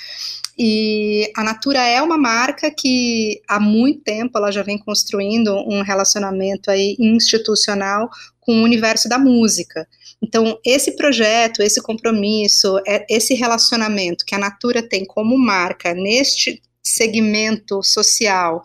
E 0.64 1.32
a 1.36 1.44
Natura 1.44 1.80
é 1.84 2.00
uma 2.04 2.20
marca 2.20 2.70
que 2.70 3.42
há 3.48 3.60
muito 3.60 4.04
tempo 4.04 4.38
ela 4.38 4.52
já 4.52 4.62
vem 4.62 4.78
construindo 4.78 5.52
um 5.68 5.82
relacionamento 5.82 6.70
aí 6.70 6.96
institucional 7.00 8.08
com 8.40 8.54
o 8.54 8.64
universo 8.64 9.10
da 9.10 9.18
música. 9.18 9.88
Então, 10.22 10.60
esse 10.64 10.96
projeto, 10.96 11.64
esse 11.64 11.82
compromisso, 11.82 12.78
é, 12.86 13.04
esse 13.10 13.34
relacionamento 13.34 14.24
que 14.24 14.36
a 14.36 14.38
Natura 14.38 14.88
tem 14.88 15.04
como 15.04 15.36
marca 15.36 15.96
neste 15.96 16.62
segmento 16.84 17.82
social, 17.82 18.62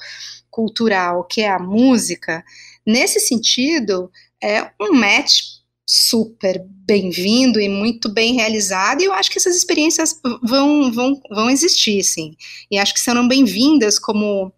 cultural, 0.50 1.24
que 1.24 1.40
é 1.40 1.48
a 1.48 1.58
música, 1.58 2.44
nesse 2.86 3.20
sentido, 3.20 4.10
é 4.44 4.70
um 4.78 4.92
match 4.92 5.55
super 5.86 6.64
bem-vindo 6.68 7.60
e 7.60 7.68
muito 7.68 8.08
bem 8.08 8.34
realizado, 8.34 9.00
e 9.00 9.04
eu 9.04 9.12
acho 9.12 9.30
que 9.30 9.38
essas 9.38 9.56
experiências 9.56 10.20
vão, 10.42 10.90
vão, 10.90 11.20
vão 11.30 11.48
existir, 11.48 12.02
sim. 12.02 12.34
E 12.70 12.76
acho 12.76 12.92
que 12.92 13.00
serão 13.00 13.28
bem-vindas 13.28 13.98
como 13.98 14.52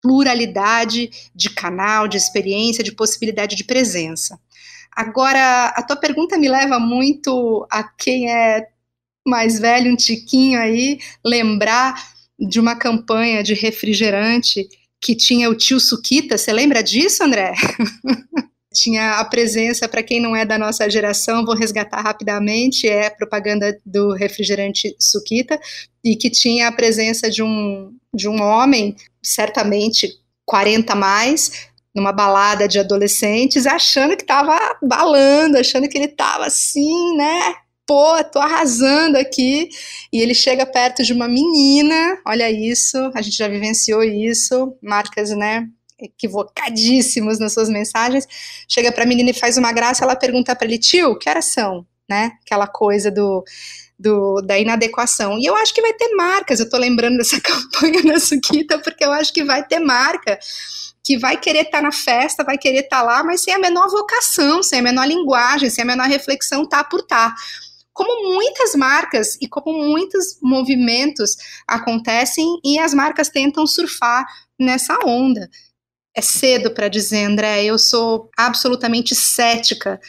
pluralidade 0.00 1.10
de 1.34 1.50
canal, 1.50 2.08
de 2.08 2.16
experiência, 2.16 2.82
de 2.82 2.92
possibilidade 2.92 3.54
de 3.54 3.64
presença. 3.64 4.40
Agora, 4.94 5.66
a 5.68 5.82
tua 5.82 5.96
pergunta 5.96 6.38
me 6.38 6.48
leva 6.48 6.78
muito 6.78 7.66
a 7.70 7.84
quem 7.84 8.30
é 8.30 8.66
mais 9.26 9.58
velho, 9.58 9.92
um 9.92 9.96
tiquinho 9.96 10.58
aí, 10.58 10.98
lembrar 11.24 11.94
de 12.38 12.58
uma 12.58 12.74
campanha 12.74 13.42
de 13.42 13.54
refrigerante 13.54 14.68
que 15.00 15.14
tinha 15.14 15.48
o 15.48 15.54
tio 15.54 15.78
Suquita. 15.78 16.36
Você 16.36 16.52
lembra 16.52 16.82
disso, 16.82 17.22
André? 17.22 17.54
tinha 18.72 19.18
a 19.20 19.24
presença, 19.24 19.88
para 19.88 20.02
quem 20.02 20.20
não 20.20 20.34
é 20.34 20.44
da 20.44 20.58
nossa 20.58 20.88
geração, 20.88 21.44
vou 21.44 21.54
resgatar 21.54 22.00
rapidamente, 22.00 22.88
é 22.88 23.10
propaganda 23.10 23.78
do 23.84 24.12
refrigerante 24.12 24.96
Suquita, 24.98 25.60
e 26.04 26.16
que 26.16 26.30
tinha 26.30 26.68
a 26.68 26.72
presença 26.72 27.30
de 27.30 27.42
um, 27.42 27.94
de 28.14 28.28
um 28.28 28.40
homem, 28.42 28.96
certamente 29.22 30.10
40 30.44 30.94
mais, 30.94 31.70
numa 31.94 32.12
balada 32.12 32.66
de 32.66 32.78
adolescentes, 32.78 33.66
achando 33.66 34.16
que 34.16 34.22
estava 34.22 34.58
balando, 34.82 35.58
achando 35.58 35.88
que 35.88 35.98
ele 35.98 36.06
estava 36.06 36.46
assim, 36.46 37.16
né? 37.16 37.54
Pô, 37.86 38.22
tô 38.24 38.38
arrasando 38.38 39.18
aqui. 39.18 39.68
E 40.12 40.20
ele 40.20 40.34
chega 40.34 40.64
perto 40.64 41.02
de 41.02 41.12
uma 41.12 41.28
menina, 41.28 42.18
olha 42.26 42.50
isso, 42.50 42.96
a 43.14 43.20
gente 43.20 43.36
já 43.36 43.48
vivenciou 43.48 44.02
isso, 44.02 44.74
marcas, 44.82 45.30
né? 45.30 45.68
Equivocadíssimos 46.02 47.38
nas 47.38 47.52
suas 47.52 47.68
mensagens, 47.68 48.26
chega 48.68 48.92
para 48.92 49.04
a 49.04 49.06
menina 49.06 49.30
e 49.30 49.34
faz 49.34 49.56
uma 49.56 49.72
graça, 49.72 50.04
ela 50.04 50.16
pergunta 50.16 50.54
para 50.54 50.66
ele, 50.66 50.78
tio, 50.78 51.16
que 51.18 51.28
horas 51.28 51.46
são? 51.46 51.86
Né? 52.08 52.32
Aquela 52.44 52.66
coisa 52.66 53.10
do, 53.10 53.44
do, 53.98 54.42
da 54.42 54.58
inadequação. 54.58 55.38
E 55.38 55.46
eu 55.46 55.54
acho 55.56 55.72
que 55.72 55.80
vai 55.80 55.92
ter 55.94 56.14
marcas, 56.14 56.58
eu 56.58 56.64
estou 56.64 56.80
lembrando 56.80 57.18
dessa 57.18 57.38
campanha 57.40 58.02
na 58.02 58.18
Suquita, 58.18 58.78
porque 58.80 59.04
eu 59.04 59.12
acho 59.12 59.32
que 59.32 59.44
vai 59.44 59.64
ter 59.64 59.78
marca 59.78 60.38
que 61.04 61.18
vai 61.18 61.36
querer 61.36 61.62
estar 61.62 61.78
tá 61.78 61.82
na 61.82 61.92
festa, 61.92 62.44
vai 62.44 62.56
querer 62.56 62.80
estar 62.80 62.98
tá 62.98 63.02
lá, 63.02 63.24
mas 63.24 63.42
sem 63.42 63.52
a 63.52 63.58
menor 63.58 63.88
vocação, 63.88 64.62
sem 64.62 64.80
a 64.80 64.82
menor 64.82 65.06
linguagem, 65.06 65.68
sem 65.68 65.82
a 65.82 65.86
menor 65.86 66.06
reflexão, 66.06 66.66
tá 66.66 66.84
por 66.84 67.02
tá. 67.02 67.34
Como 67.92 68.34
muitas 68.34 68.74
marcas 68.74 69.36
e 69.40 69.48
como 69.48 69.72
muitos 69.72 70.38
movimentos 70.40 71.36
acontecem 71.66 72.58
e 72.64 72.78
as 72.78 72.94
marcas 72.94 73.28
tentam 73.28 73.66
surfar 73.66 74.24
nessa 74.58 74.98
onda 75.04 75.48
é 76.14 76.20
cedo 76.20 76.70
para 76.72 76.88
dizer, 76.88 77.24
André, 77.24 77.64
eu 77.64 77.78
sou 77.78 78.30
absolutamente 78.36 79.14
cética 79.14 80.00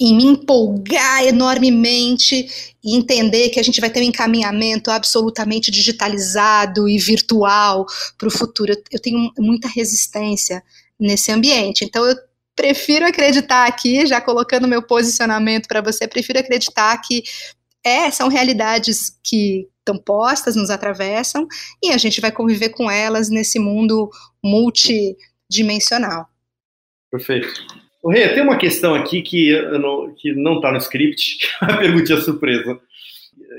em 0.00 0.16
me 0.16 0.24
empolgar 0.24 1.24
enormemente 1.24 2.74
e 2.82 2.96
entender 2.96 3.50
que 3.50 3.60
a 3.60 3.62
gente 3.62 3.80
vai 3.80 3.90
ter 3.90 4.00
um 4.00 4.04
encaminhamento 4.04 4.90
absolutamente 4.90 5.70
digitalizado 5.70 6.88
e 6.88 6.98
virtual 6.98 7.86
para 8.18 8.28
o 8.28 8.30
futuro. 8.30 8.74
Eu, 8.90 9.00
tenho 9.00 9.30
muita 9.38 9.68
resistência 9.68 10.62
nesse 10.98 11.30
ambiente. 11.30 11.84
Então, 11.84 12.04
eu 12.04 12.16
prefiro 12.56 13.06
acreditar 13.06 13.66
aqui, 13.66 14.04
já 14.06 14.20
colocando 14.20 14.66
meu 14.66 14.82
posicionamento 14.82 15.68
para 15.68 15.80
você, 15.80 16.08
prefiro 16.08 16.38
acreditar 16.38 16.96
que 16.98 17.22
é, 17.84 18.10
são 18.10 18.28
realidades 18.28 19.16
que 19.22 19.68
estão 19.78 19.98
postas, 19.98 20.56
nos 20.56 20.70
atravessam, 20.70 21.46
e 21.82 21.90
a 21.90 21.98
gente 21.98 22.20
vai 22.20 22.30
conviver 22.30 22.70
com 22.70 22.90
elas 22.90 23.28
nesse 23.28 23.58
mundo 23.58 24.08
multi 24.42 25.16
dimensional. 25.52 26.26
Perfeito. 27.10 27.48
O 28.02 28.10
Rê, 28.10 28.28
tem 28.30 28.42
uma 28.42 28.56
questão 28.56 28.94
aqui 28.94 29.22
que 29.22 29.60
não, 29.78 30.14
que 30.14 30.32
não 30.32 30.56
está 30.56 30.72
no 30.72 30.78
script, 30.78 31.38
que 31.38 31.46
é 31.46 31.68
uma 31.68 31.78
pergunta 31.78 32.20
surpresa, 32.20 32.80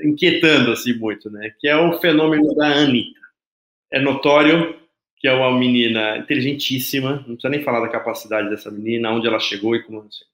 inquietando 0.04 0.72
assim 0.72 0.92
muito, 0.94 1.30
né? 1.30 1.52
Que 1.58 1.68
é 1.68 1.76
o 1.76 1.98
fenômeno 2.00 2.54
da 2.54 2.66
Anitta. 2.66 3.20
É 3.92 4.00
notório 4.00 4.76
que 5.16 5.28
é 5.28 5.32
uma 5.32 5.56
menina 5.56 6.18
inteligentíssima, 6.18 7.24
não 7.26 7.36
precisa 7.36 7.48
nem 7.48 7.62
falar 7.62 7.80
da 7.80 7.88
capacidade 7.88 8.50
dessa 8.50 8.70
menina, 8.70 9.10
onde 9.10 9.26
ela 9.26 9.40
chegou 9.40 9.74
e 9.74 9.82
como 9.82 10.02
não 10.02 10.12
sei. 10.12 10.26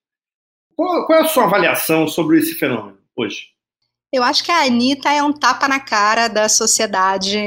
Qual, 0.74 1.06
qual 1.06 1.20
é 1.20 1.22
a 1.22 1.28
sua 1.28 1.44
avaliação 1.44 2.08
sobre 2.08 2.38
esse 2.38 2.54
fenômeno 2.56 2.98
hoje? 3.14 3.50
Eu 4.12 4.24
acho 4.24 4.42
que 4.42 4.50
a 4.50 4.64
Anitta 4.64 5.12
é 5.12 5.22
um 5.22 5.32
tapa 5.32 5.68
na 5.68 5.78
cara 5.78 6.26
da 6.26 6.48
sociedade 6.48 7.38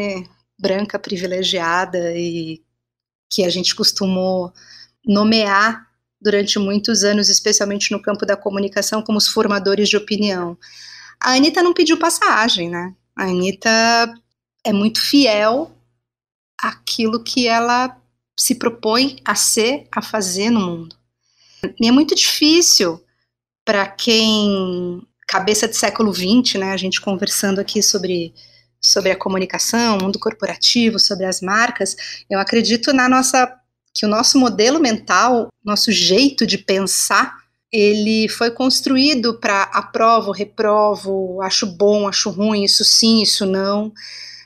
branca 0.57 0.97
privilegiada 0.97 2.13
e 2.15 2.61
que 3.33 3.43
a 3.43 3.49
gente 3.49 3.73
costumou 3.73 4.53
nomear 5.05 5.87
durante 6.21 6.59
muitos 6.59 7.03
anos, 7.03 7.29
especialmente 7.29 7.91
no 7.91 8.01
campo 8.01 8.25
da 8.25 8.37
comunicação, 8.37 9.01
como 9.01 9.17
os 9.17 9.27
formadores 9.27 9.89
de 9.89 9.97
opinião. 9.97 10.57
A 11.19 11.33
Anitta 11.33 11.63
não 11.63 11.73
pediu 11.73 11.97
passagem, 11.97 12.69
né? 12.69 12.93
A 13.15 13.23
Anitta 13.23 13.69
é 14.63 14.71
muito 14.71 15.01
fiel 15.01 15.71
àquilo 16.57 17.23
que 17.23 17.47
ela 17.47 17.97
se 18.37 18.55
propõe 18.55 19.17
a 19.25 19.35
ser, 19.35 19.87
a 19.91 20.01
fazer 20.01 20.49
no 20.49 20.61
mundo. 20.61 20.95
E 21.79 21.87
é 21.87 21.91
muito 21.91 22.15
difícil 22.15 23.03
para 23.65 23.87
quem 23.87 25.01
cabeça 25.27 25.67
de 25.67 25.75
século 25.75 26.13
XX, 26.13 26.55
né? 26.59 26.71
A 26.71 26.77
gente 26.77 27.01
conversando 27.01 27.59
aqui 27.59 27.81
sobre 27.81 28.33
sobre 28.83 29.11
a 29.11 29.15
comunicação, 29.15 29.97
mundo 29.97 30.19
corporativo, 30.19 30.99
sobre 30.99 31.25
as 31.25 31.41
marcas, 31.41 31.95
eu 32.29 32.39
acredito 32.39 32.93
na 32.93 33.07
nossa 33.07 33.57
que 33.93 34.05
o 34.05 34.09
nosso 34.09 34.39
modelo 34.39 34.79
mental, 34.79 35.49
nosso 35.63 35.91
jeito 35.91 36.47
de 36.47 36.57
pensar, 36.57 37.37
ele 37.71 38.27
foi 38.27 38.51
construído 38.51 39.39
para 39.39 39.63
aprovo, 39.63 40.31
reprovo, 40.31 41.41
acho 41.41 41.65
bom, 41.65 42.07
acho 42.07 42.29
ruim, 42.29 42.63
isso 42.63 42.83
sim, 42.83 43.21
isso 43.21 43.45
não. 43.45 43.93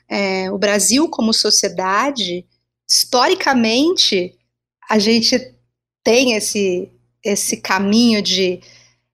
É, 0.09 0.51
o 0.51 0.57
Brasil, 0.57 1.09
como 1.09 1.33
sociedade, 1.33 2.45
historicamente, 2.87 4.33
a 4.89 4.99
gente 4.99 5.53
tem 6.03 6.33
esse, 6.33 6.89
esse 7.23 7.57
caminho 7.57 8.21
de 8.21 8.61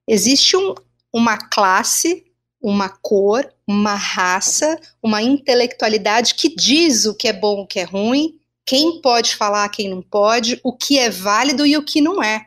existe 0.06 0.56
um, 0.56 0.74
uma 1.12 1.36
classe 1.36 2.24
uma 2.64 2.88
cor, 2.88 3.46
uma 3.68 3.94
raça, 3.94 4.80
uma 5.02 5.20
intelectualidade 5.20 6.34
que 6.34 6.48
diz 6.56 7.04
o 7.04 7.14
que 7.14 7.28
é 7.28 7.32
bom, 7.32 7.60
o 7.60 7.66
que 7.66 7.78
é 7.78 7.82
ruim, 7.82 8.40
quem 8.64 9.02
pode 9.02 9.36
falar, 9.36 9.68
quem 9.68 9.90
não 9.90 10.00
pode, 10.00 10.58
o 10.64 10.74
que 10.74 10.98
é 10.98 11.10
válido 11.10 11.66
e 11.66 11.76
o 11.76 11.84
que 11.84 12.00
não 12.00 12.22
é. 12.22 12.46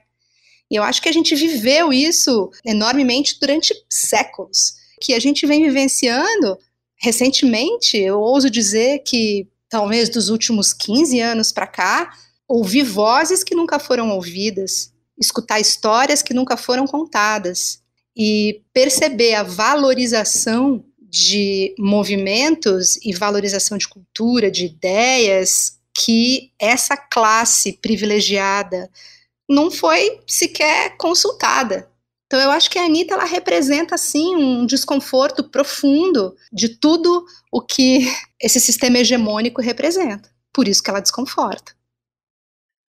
E 0.71 0.75
eu 0.75 0.81
acho 0.81 1.03
que 1.03 1.07
a 1.07 1.12
gente 1.12 1.36
viveu 1.36 1.93
isso 1.93 2.50
enormemente 2.65 3.38
durante 3.39 3.71
séculos, 3.88 4.74
que 5.00 5.13
a 5.13 5.19
gente 5.19 5.45
vem 5.45 5.62
vivenciando 5.62 6.57
recentemente, 7.00 7.95
eu 7.95 8.19
ouso 8.19 8.50
dizer 8.50 9.03
que 9.05 9.47
talvez 9.69 10.09
dos 10.09 10.29
últimos 10.29 10.74
15 10.74 11.19
anos 11.19 11.51
para 11.51 11.67
cá, 11.67 12.12
ouvir 12.47 12.81
vozes 12.81 13.43
que 13.43 13.53
nunca 13.53 13.77
foram 13.77 14.09
ouvidas, 14.09 14.91
escutar 15.15 15.59
histórias 15.59 16.24
que 16.24 16.33
nunca 16.33 16.57
foram 16.57 16.88
contadas 16.88 17.86
e 18.17 18.63
perceber 18.74 19.36
a 19.36 19.43
valorização 19.43 20.83
de 21.00 21.75
movimentos 21.77 22.97
e 23.05 23.13
valorização 23.13 23.77
de 23.77 23.88
cultura, 23.88 24.50
de 24.50 24.65
ideias 24.65 25.79
que 25.95 26.51
essa 26.59 26.97
classe 26.97 27.74
privilegiada 27.74 28.89
não 29.47 29.69
foi 29.69 30.19
sequer 30.25 30.97
consultada. 30.97 31.89
Então 32.25 32.39
eu 32.39 32.51
acho 32.51 32.69
que 32.69 32.77
a 32.77 32.83
Anitta 32.83 33.13
ela 33.13 33.24
representa 33.24 33.95
assim 33.95 34.36
um 34.36 34.65
desconforto 34.65 35.43
profundo 35.43 36.36
de 36.51 36.69
tudo 36.69 37.24
o 37.51 37.62
que 37.62 38.00
esse 38.41 38.59
sistema 38.59 38.97
hegemônico 38.97 39.62
representa. 39.62 40.29
Por 40.51 40.67
isso 40.67 40.81
que 40.81 40.89
ela 40.89 41.00
desconforta. 41.00 41.71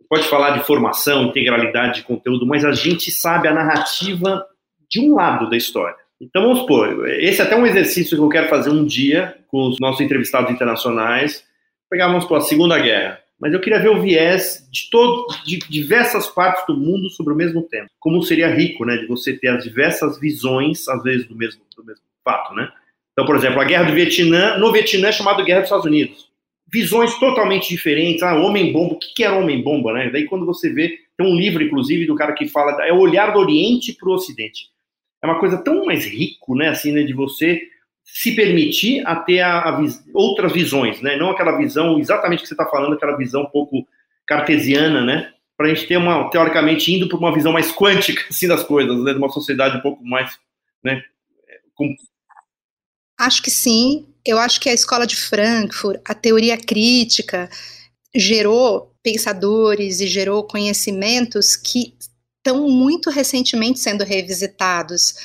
Pode 0.07 0.27
falar 0.27 0.51
de 0.51 0.63
formação, 0.63 1.23
integralidade 1.23 1.95
de 1.95 2.03
conteúdo, 2.03 2.45
mas 2.45 2.63
a 2.63 2.71
gente 2.71 3.11
sabe 3.11 3.47
a 3.47 3.53
narrativa 3.53 4.45
de 4.99 5.09
um 5.09 5.15
lado 5.15 5.49
da 5.49 5.57
história. 5.57 5.95
Então 6.19 6.43
vamos 6.43 6.59
supor, 6.59 7.09
esse 7.09 7.41
é 7.41 7.43
até 7.43 7.55
um 7.55 7.65
exercício 7.65 8.15
que 8.15 8.23
eu 8.23 8.29
quero 8.29 8.47
fazer 8.47 8.69
um 8.69 8.85
dia 8.85 9.37
com 9.47 9.67
os 9.67 9.79
nossos 9.79 10.01
entrevistados 10.01 10.49
internacionais. 10.51 11.43
Pegar, 11.89 12.07
vamos 12.07 12.23
supor, 12.23 12.37
a 12.37 12.41
Segunda 12.41 12.79
Guerra 12.79 13.19
mas 13.39 13.53
eu 13.53 13.59
queria 13.59 13.79
ver 13.79 13.89
o 13.89 14.01
viés 14.01 14.67
de, 14.71 14.89
todo, 14.89 15.27
de 15.45 15.59
diversas 15.69 16.27
partes 16.27 16.65
do 16.65 16.77
mundo 16.77 17.09
sobre 17.09 17.33
o 17.33 17.35
mesmo 17.35 17.61
tema. 17.63 17.87
Como 17.99 18.23
seria 18.23 18.47
rico, 18.47 18.85
né, 18.85 18.97
de 18.97 19.05
você 19.05 19.37
ter 19.37 19.49
as 19.49 19.63
diversas 19.63 20.19
visões, 20.19 20.87
às 20.87 21.03
vezes, 21.03 21.27
do 21.27 21.35
mesmo, 21.35 21.61
do 21.75 21.83
mesmo 21.83 22.01
fato, 22.23 22.53
né? 22.53 22.69
Então, 23.11 23.25
por 23.25 23.35
exemplo, 23.35 23.59
a 23.61 23.65
Guerra 23.65 23.83
do 23.83 23.93
Vietnã, 23.93 24.57
no 24.57 24.71
Vietnã 24.71 25.09
é 25.09 25.11
chamado 25.11 25.43
Guerra 25.43 25.59
dos 25.59 25.67
Estados 25.67 25.85
Unidos. 25.85 26.29
Visões 26.71 27.13
totalmente 27.19 27.69
diferentes. 27.69 28.23
Ah, 28.23 28.35
homem-bomba, 28.35 28.95
o 28.95 28.99
que 28.99 29.23
era 29.23 29.35
homem-bomba, 29.35 29.93
né? 29.93 30.09
Daí 30.09 30.25
quando 30.25 30.45
você 30.45 30.73
vê, 30.73 30.97
tem 31.17 31.25
um 31.25 31.35
livro, 31.35 31.63
inclusive, 31.63 32.05
do 32.05 32.15
cara 32.15 32.33
que 32.33 32.47
fala, 32.47 32.83
é 32.85 32.91
o 32.91 32.99
olhar 32.99 33.31
do 33.31 33.39
Oriente 33.39 33.93
para 33.93 34.09
o 34.09 34.13
Ocidente. 34.13 34.69
É 35.25 35.31
uma 35.31 35.39
coisa 35.39 35.57
tão 35.57 35.85
mais 35.85 36.05
rico, 36.05 36.55
né, 36.55 36.69
assim, 36.69 36.91
né, 36.91 37.03
de 37.03 37.13
você 37.13 37.61
se 38.05 38.35
permitir 38.35 39.05
a 39.05 39.15
ter 39.15 39.39
a, 39.39 39.69
a 39.69 39.81
outras 40.13 40.53
visões, 40.53 41.01
né? 41.01 41.17
Não 41.17 41.31
aquela 41.31 41.57
visão 41.57 41.99
exatamente 41.99 42.43
que 42.43 42.47
você 42.47 42.53
está 42.53 42.65
falando, 42.65 42.93
aquela 42.93 43.17
visão 43.17 43.41
um 43.41 43.49
pouco 43.49 43.85
cartesiana, 44.27 45.03
né? 45.03 45.33
Para 45.57 45.65
a 45.65 45.69
gente 45.73 45.87
ter 45.87 45.97
uma, 45.97 46.29
teoricamente, 46.29 46.93
indo 46.93 47.09
para 47.09 47.17
uma 47.17 47.33
visão 47.33 47.51
mais 47.51 47.71
quântica, 47.71 48.23
assim, 48.29 48.47
das 48.47 48.63
coisas, 48.63 49.03
né? 49.03 49.11
De 49.11 49.17
uma 49.17 49.29
sociedade 49.29 49.77
um 49.77 49.81
pouco 49.81 50.05
mais, 50.05 50.37
né? 50.83 51.03
Com... 51.73 51.95
Acho 53.19 53.41
que 53.41 53.49
sim. 53.49 54.07
Eu 54.23 54.37
acho 54.37 54.59
que 54.59 54.69
a 54.69 54.73
escola 54.73 55.07
de 55.07 55.15
Frankfurt, 55.15 55.99
a 56.05 56.13
teoria 56.13 56.57
crítica, 56.57 57.49
gerou 58.13 58.93
pensadores 59.01 59.99
e 59.99 60.07
gerou 60.07 60.43
conhecimentos 60.43 61.55
que 61.55 61.95
estão 62.45 62.69
muito 62.69 63.09
recentemente 63.09 63.79
sendo 63.79 64.03
revisitados. 64.03 65.15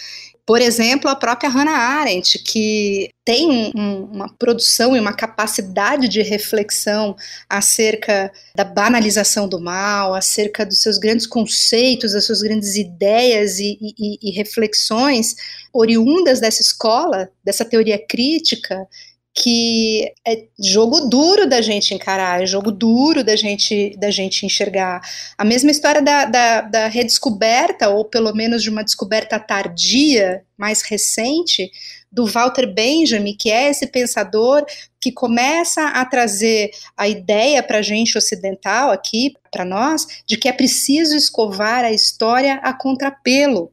Por 0.47 0.61
exemplo, 0.61 1.09
a 1.09 1.15
própria 1.15 1.50
Hannah 1.50 1.77
Arendt, 1.77 2.39
que 2.41 3.11
tem 3.25 3.71
um, 3.77 4.05
uma 4.07 4.29
produção 4.37 4.97
e 4.97 4.99
uma 4.99 5.12
capacidade 5.12 6.09
de 6.09 6.23
reflexão 6.23 7.15
acerca 7.49 8.33
da 8.57 8.65
banalização 8.65 9.47
do 9.47 9.61
mal, 9.61 10.12
acerca 10.15 10.67
dos 10.67 10.81
seus 10.81 10.99
grandes 10.99 11.27
conceitos, 11.27 12.15
das 12.15 12.25
suas 12.25 12.43
grandes 12.43 12.75
ideias 12.75 13.61
e, 13.61 13.79
e, 13.81 14.19
e 14.21 14.31
reflexões 14.33 15.37
oriundas 15.73 16.41
dessa 16.41 16.62
escola, 16.62 17.31
dessa 17.45 17.65
teoria 17.65 18.05
crítica, 18.09 18.88
que 19.35 20.12
é 20.27 20.47
jogo 20.59 21.09
duro 21.09 21.49
da 21.49 21.62
gente 21.62 21.95
encarar, 21.95 22.43
é 22.43 22.47
jogo 22.47 22.73
duro 22.73 23.23
da 23.23 23.37
gente, 23.37 23.97
da 23.97 24.11
gente 24.11 24.45
enxergar. 24.45 25.01
A 25.38 25.45
mesma 25.45 25.71
história 25.71 26.03
da, 26.03 26.25
da, 26.25 26.61
da 26.62 26.87
redescoberta, 26.88 27.88
ou 27.88 28.05
pelo 28.05 28.35
menos 28.35 28.62
de 28.62 28.71
uma 28.71 28.85
descoberta 28.85 29.38
tardia, 29.38 30.45
mais 30.59 30.83
recente, 30.83 31.71
do 32.12 32.27
Walter 32.27 32.66
Benjamin, 32.66 33.37
que 33.37 33.51
é 33.51 33.71
esse 33.71 33.87
pensador 33.87 34.64
que 35.01 35.12
começa 35.12 35.87
a 35.88 36.05
trazer 36.05 36.71
a 36.97 37.09
ideia 37.09 37.62
para 37.62 37.79
a 37.79 37.83
gente 37.83 38.19
ocidental 38.19 38.90
aqui, 38.90 39.35
para 39.51 39.64
nós, 39.64 40.23
de 40.27 40.37
que 40.37 40.49
é 40.49 40.53
preciso 40.53 41.16
escovar 41.16 41.85
a 41.85 41.93
história 41.93 42.55
a 42.64 42.73
contrapelo. 42.73 43.73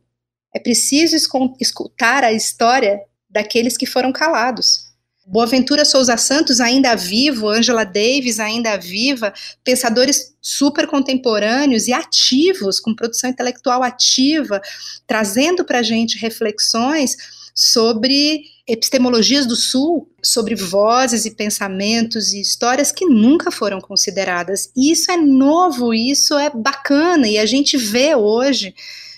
É 0.55 0.59
preciso 0.59 1.15
escutar 1.59 2.23
a 2.23 2.31
história 2.31 3.01
daqueles 3.29 3.75
que 3.75 3.85
foram 3.85 4.11
calados. 4.11 4.86
Boaventura 5.27 5.83
Souza 5.83 6.15
Santos 6.15 6.61
ainda 6.61 6.95
vivo, 6.95 7.49
Angela 7.49 7.83
Davis 7.83 8.39
ainda 8.39 8.77
viva, 8.77 9.33
pensadores 9.61 10.33
super 10.41 10.87
contemporâneos 10.87 11.87
e 11.87 11.93
ativos, 11.93 12.79
com 12.79 12.95
produção 12.95 13.29
intelectual 13.29 13.83
ativa, 13.83 14.61
trazendo 15.05 15.65
para 15.65 15.79
a 15.79 15.83
gente 15.83 16.17
reflexões 16.17 17.17
sobre 17.53 18.43
epistemologias 18.65 19.45
do 19.45 19.55
Sul, 19.55 20.09
sobre 20.23 20.55
vozes 20.55 21.25
e 21.25 21.31
pensamentos 21.31 22.31
e 22.31 22.39
histórias 22.39 22.91
que 22.91 23.05
nunca 23.05 23.51
foram 23.51 23.81
consideradas. 23.81 24.71
Isso 24.77 25.11
é 25.11 25.17
novo, 25.17 25.93
isso 25.93 26.37
é 26.37 26.49
bacana, 26.49 27.27
e 27.27 27.37
a 27.37 27.45
gente 27.45 27.75
vê 27.75 28.15
hoje 28.15 28.73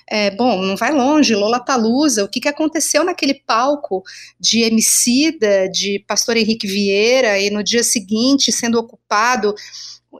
é, 0.09 0.31
bom, 0.31 0.61
não 0.61 0.75
vai 0.75 0.91
longe, 0.91 1.35
Lola 1.35 1.59
Palusa, 1.59 2.23
o 2.23 2.27
que, 2.27 2.39
que 2.39 2.47
aconteceu 2.47 3.03
naquele 3.03 3.35
palco 3.35 4.03
de 4.39 4.63
Emicida, 4.63 5.69
de 5.69 6.03
Pastor 6.07 6.35
Henrique 6.35 6.65
Vieira, 6.65 7.39
e 7.39 7.51
no 7.51 7.63
dia 7.63 7.83
seguinte 7.83 8.51
sendo 8.51 8.79
ocupado 8.79 9.53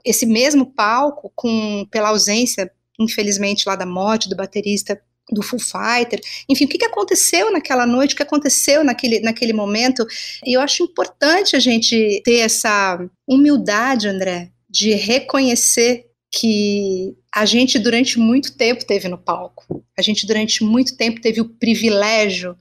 esse 0.04 0.24
mesmo 0.24 0.64
palco 0.64 1.32
com 1.34 1.84
pela 1.90 2.10
ausência, 2.10 2.70
infelizmente, 3.00 3.64
lá 3.66 3.74
da 3.74 3.84
morte 3.84 4.28
do 4.28 4.36
baterista 4.36 5.00
do 5.32 5.42
Full 5.42 5.60
Fighter, 5.60 6.20
enfim, 6.48 6.64
o 6.64 6.68
que, 6.68 6.78
que 6.78 6.84
aconteceu 6.84 7.52
naquela 7.52 7.86
noite, 7.86 8.14
o 8.14 8.16
que 8.16 8.22
aconteceu 8.22 8.84
naquele, 8.84 9.20
naquele 9.20 9.52
momento, 9.52 10.06
e 10.44 10.56
eu 10.56 10.60
acho 10.60 10.84
importante 10.84 11.56
a 11.56 11.60
gente 11.60 12.20
ter 12.24 12.38
essa 12.38 12.98
humildade, 13.28 14.08
André, 14.08 14.50
de 14.68 14.92
reconhecer 14.94 16.09
que 16.30 17.16
a 17.34 17.44
gente 17.44 17.78
durante 17.78 18.18
muito 18.18 18.56
tempo 18.56 18.84
teve 18.84 19.08
no 19.08 19.18
palco. 19.18 19.84
A 19.98 20.02
gente 20.02 20.26
durante 20.26 20.62
muito 20.62 20.96
tempo 20.96 21.20
teve 21.20 21.40
o 21.40 21.48
privilégio 21.48 22.56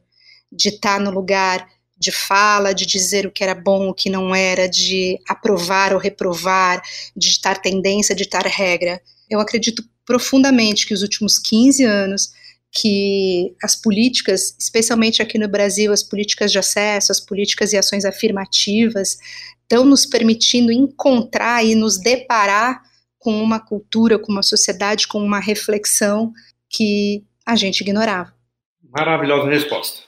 de 0.51 0.69
estar 0.69 0.99
no 0.99 1.11
lugar 1.11 1.67
de 1.97 2.11
fala, 2.11 2.73
de 2.73 2.85
dizer 2.85 3.27
o 3.27 3.31
que 3.31 3.43
era 3.43 3.53
bom, 3.53 3.89
o 3.89 3.93
que 3.93 4.09
não 4.09 4.33
era, 4.33 4.67
de 4.67 5.19
aprovar 5.27 5.93
ou 5.93 5.99
reprovar, 5.99 6.81
de 7.15 7.31
ditar 7.31 7.61
tendência, 7.61 8.15
de 8.15 8.23
ditar 8.23 8.45
regra. 8.47 9.01
Eu 9.29 9.39
acredito 9.39 9.83
profundamente 10.05 10.87
que 10.87 10.93
os 10.93 11.03
últimos 11.03 11.37
15 11.37 11.83
anos 11.83 12.31
que 12.71 13.55
as 13.63 13.75
políticas, 13.75 14.55
especialmente 14.57 15.21
aqui 15.21 15.37
no 15.37 15.47
Brasil, 15.47 15.91
as 15.91 16.03
políticas 16.03 16.51
de 16.51 16.59
acesso, 16.59 17.11
as 17.11 17.19
políticas 17.19 17.73
e 17.73 17.77
ações 17.77 18.05
afirmativas, 18.05 19.17
estão 19.63 19.83
nos 19.83 20.05
permitindo 20.05 20.71
encontrar 20.71 21.65
e 21.65 21.75
nos 21.75 21.99
deparar 21.99 22.81
com 23.19 23.43
uma 23.43 23.59
cultura, 23.59 24.17
com 24.17 24.31
uma 24.31 24.41
sociedade, 24.41 25.07
com 25.07 25.19
uma 25.19 25.39
reflexão 25.39 26.31
que 26.69 27.23
a 27.45 27.55
gente 27.55 27.81
ignorava. 27.81 28.33
Maravilhosa 28.91 29.49
resposta. 29.49 30.03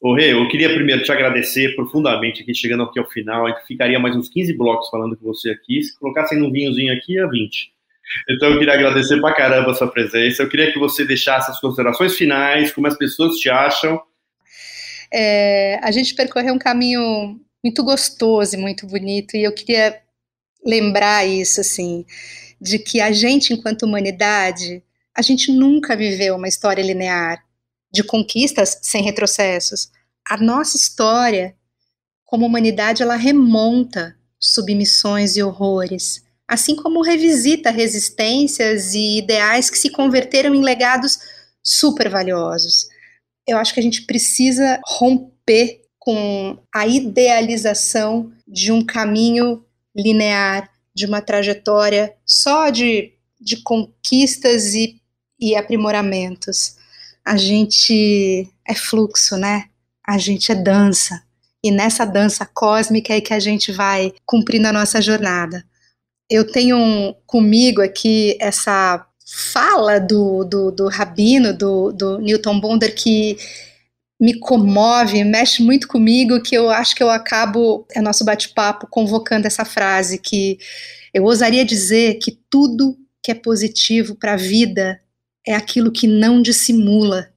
Ô 0.00 0.14
Rê, 0.14 0.32
eu 0.32 0.48
queria 0.48 0.72
primeiro 0.72 1.02
te 1.02 1.12
agradecer 1.12 1.76
profundamente 1.76 2.42
aqui, 2.42 2.54
chegando 2.54 2.82
aqui 2.82 2.98
ao 2.98 3.08
final. 3.08 3.46
Gente 3.48 3.66
ficaria 3.66 3.98
mais 3.98 4.16
uns 4.16 4.28
15 4.28 4.56
blocos 4.56 4.88
falando 4.88 5.16
com 5.16 5.24
você 5.24 5.50
aqui. 5.50 5.82
Se 5.82 5.98
colocassem 5.98 6.42
um 6.42 6.50
vinhozinho 6.50 6.92
aqui, 6.92 7.18
é 7.18 7.26
20. 7.26 7.72
Então 8.30 8.50
eu 8.50 8.58
queria 8.58 8.74
agradecer 8.74 9.20
pra 9.20 9.34
caramba 9.34 9.70
a 9.70 9.74
sua 9.74 9.88
presença. 9.88 10.42
Eu 10.42 10.48
queria 10.48 10.72
que 10.72 10.78
você 10.78 11.04
deixasse 11.04 11.50
as 11.50 11.60
considerações 11.60 12.16
finais, 12.16 12.72
como 12.72 12.86
as 12.86 12.96
pessoas 12.96 13.36
te 13.36 13.48
acham. 13.48 14.00
É, 15.12 15.78
a 15.82 15.90
gente 15.90 16.14
percorreu 16.14 16.54
um 16.54 16.58
caminho 16.58 17.38
muito 17.62 17.84
gostoso 17.84 18.56
e 18.56 18.58
muito 18.58 18.86
bonito, 18.86 19.36
e 19.36 19.44
eu 19.44 19.52
queria 19.52 20.00
lembrar 20.64 21.24
isso, 21.26 21.60
assim, 21.60 22.04
de 22.62 22.78
que 22.78 23.00
a 23.00 23.10
gente, 23.10 23.52
enquanto 23.52 23.82
humanidade, 23.82 24.84
a 25.12 25.20
gente 25.20 25.50
nunca 25.50 25.96
viveu 25.96 26.36
uma 26.36 26.46
história 26.46 26.80
linear 26.80 27.44
de 27.92 28.04
conquistas 28.04 28.78
sem 28.80 29.02
retrocessos. 29.02 29.90
A 30.30 30.36
nossa 30.36 30.76
história, 30.76 31.56
como 32.24 32.46
humanidade, 32.46 33.02
ela 33.02 33.16
remonta 33.16 34.16
submissões 34.38 35.36
e 35.36 35.42
horrores, 35.42 36.22
assim 36.46 36.76
como 36.76 37.02
revisita 37.02 37.70
resistências 37.70 38.94
e 38.94 39.18
ideais 39.18 39.68
que 39.68 39.78
se 39.78 39.90
converteram 39.90 40.54
em 40.54 40.62
legados 40.62 41.18
super 41.64 42.08
valiosos. 42.08 42.86
Eu 43.44 43.58
acho 43.58 43.74
que 43.74 43.80
a 43.80 43.82
gente 43.82 44.02
precisa 44.02 44.80
romper 44.86 45.82
com 45.98 46.56
a 46.72 46.86
idealização 46.86 48.32
de 48.46 48.70
um 48.70 48.86
caminho 48.86 49.64
linear 49.94 50.71
de 50.94 51.06
uma 51.06 51.20
trajetória 51.20 52.14
só 52.24 52.70
de, 52.70 53.12
de 53.40 53.58
conquistas 53.62 54.74
e, 54.74 55.00
e 55.40 55.54
aprimoramentos. 55.56 56.76
A 57.24 57.36
gente 57.36 58.48
é 58.66 58.74
fluxo, 58.74 59.36
né? 59.36 59.66
A 60.06 60.18
gente 60.18 60.50
é 60.50 60.54
dança. 60.54 61.22
E 61.64 61.70
nessa 61.70 62.04
dança 62.04 62.44
cósmica 62.44 63.14
é 63.14 63.20
que 63.20 63.32
a 63.32 63.38
gente 63.38 63.70
vai 63.70 64.12
cumprindo 64.26 64.66
a 64.66 64.72
nossa 64.72 65.00
jornada. 65.00 65.64
Eu 66.28 66.50
tenho 66.50 67.14
comigo 67.26 67.80
aqui 67.80 68.36
essa 68.40 69.06
fala 69.52 69.98
do, 69.98 70.44
do, 70.44 70.70
do 70.70 70.88
rabino, 70.88 71.56
do, 71.56 71.92
do 71.92 72.18
Newton 72.18 72.58
Bonder, 72.60 72.94
que 72.94 73.36
me 74.22 74.38
comove, 74.38 75.24
mexe 75.24 75.64
muito 75.64 75.88
comigo, 75.88 76.40
que 76.40 76.54
eu 76.54 76.70
acho 76.70 76.94
que 76.94 77.02
eu 77.02 77.10
acabo 77.10 77.84
é 77.92 78.00
nosso 78.00 78.24
bate-papo 78.24 78.86
convocando 78.86 79.48
essa 79.48 79.64
frase 79.64 80.16
que 80.16 80.58
eu 81.12 81.24
ousaria 81.24 81.64
dizer 81.64 82.20
que 82.20 82.38
tudo 82.48 82.96
que 83.20 83.32
é 83.32 83.34
positivo 83.34 84.14
para 84.14 84.34
a 84.34 84.36
vida 84.36 85.00
é 85.44 85.56
aquilo 85.56 85.90
que 85.90 86.06
não 86.06 86.40
dissimula. 86.40 87.30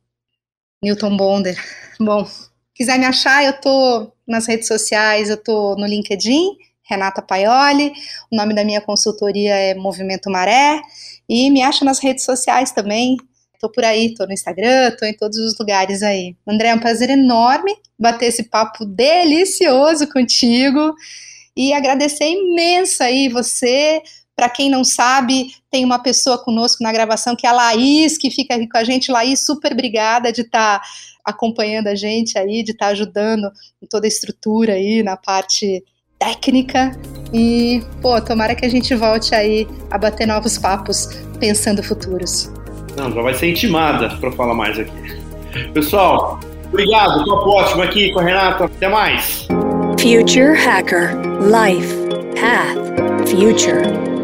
Newton 0.84 1.18
Bonder. 1.18 1.58
Bom, 2.00 2.30
quiser 2.72 3.00
me 3.00 3.06
achar, 3.06 3.44
eu 3.44 3.60
tô 3.60 4.12
nas 4.28 4.46
redes 4.46 4.68
sociais, 4.68 5.32
eu 5.32 5.38
tô 5.38 5.76
no 5.76 5.88
LinkedIn, 5.88 6.56
Renata 6.84 7.20
Paioli, 7.20 7.94
o 8.32 8.36
nome 8.36 8.54
da 8.54 8.64
minha 8.64 8.80
consultoria 8.80 9.56
é 9.56 9.74
Movimento 9.74 10.30
Maré, 10.30 10.80
e 11.28 11.50
me 11.50 11.64
acha 11.64 11.84
nas 11.84 11.98
redes 11.98 12.24
sociais 12.24 12.72
também, 12.72 13.18
Tô 13.66 13.72
por 13.72 13.84
aí, 13.84 14.14
tô 14.14 14.28
no 14.28 14.32
Instagram, 14.32 14.92
tô 14.92 15.08
em 15.08 15.14
todos 15.18 15.40
os 15.40 15.58
lugares 15.58 16.04
aí. 16.04 16.36
André, 16.48 16.68
é 16.68 16.76
um 16.76 16.80
prazer 16.80 17.10
enorme 17.10 17.76
bater 17.98 18.28
esse 18.28 18.44
papo 18.44 18.86
delicioso 18.86 20.08
contigo 20.08 20.94
e 21.58 21.74
agradecer 21.74 22.26
imenso 22.26 23.02
aí 23.02 23.28
você. 23.28 24.04
Para 24.36 24.50
quem 24.50 24.70
não 24.70 24.84
sabe, 24.84 25.48
tem 25.72 25.84
uma 25.84 25.98
pessoa 25.98 26.38
conosco 26.38 26.84
na 26.84 26.92
gravação 26.92 27.36
que 27.36 27.48
é 27.48 27.50
a 27.50 27.54
Laís, 27.54 28.20
que 28.20 28.30
fica 28.30 28.54
aqui 28.54 28.70
com 28.70 28.78
a 28.78 28.84
gente. 28.84 29.12
Laís, 29.12 29.44
super 29.44 29.72
obrigada 29.72 30.32
de 30.32 30.42
estar 30.42 30.80
tá 30.80 30.86
acompanhando 31.24 31.88
a 31.88 31.96
gente 31.96 32.38
aí, 32.38 32.62
de 32.62 32.72
estar 32.72 32.86
tá 32.86 32.92
ajudando 32.92 33.52
em 33.82 33.88
toda 33.88 34.06
a 34.06 34.08
estrutura 34.08 34.74
aí, 34.74 35.02
na 35.02 35.18
parte 35.18 35.84
técnica. 36.20 36.92
E, 37.34 37.82
pô, 38.00 38.22
tomara 38.22 38.54
que 38.54 38.64
a 38.66 38.70
gente 38.70 38.94
volte 38.94 39.34
aí 39.34 39.68
a 39.90 39.98
bater 39.98 40.28
novos 40.28 40.56
papos 40.56 41.08
pensando 41.40 41.82
futuros. 41.82 42.48
Não, 42.98 43.12
já 43.12 43.22
vai 43.22 43.34
ser 43.34 43.50
intimada 43.50 44.10
para 44.20 44.32
falar 44.32 44.54
mais 44.54 44.80
aqui. 44.80 45.22
Pessoal, 45.74 46.40
obrigado. 46.68 47.26
Papo 47.26 47.50
ótimo 47.50 47.84
aqui 47.84 48.12
com 48.12 48.20
a 48.20 48.24
Renata. 48.24 48.66
Até 48.66 48.88
mais. 48.88 49.48
Future 50.00 50.58
Hacker 50.58 51.16
Life 51.42 51.96
Path 52.36 53.30
Future. 53.30 54.15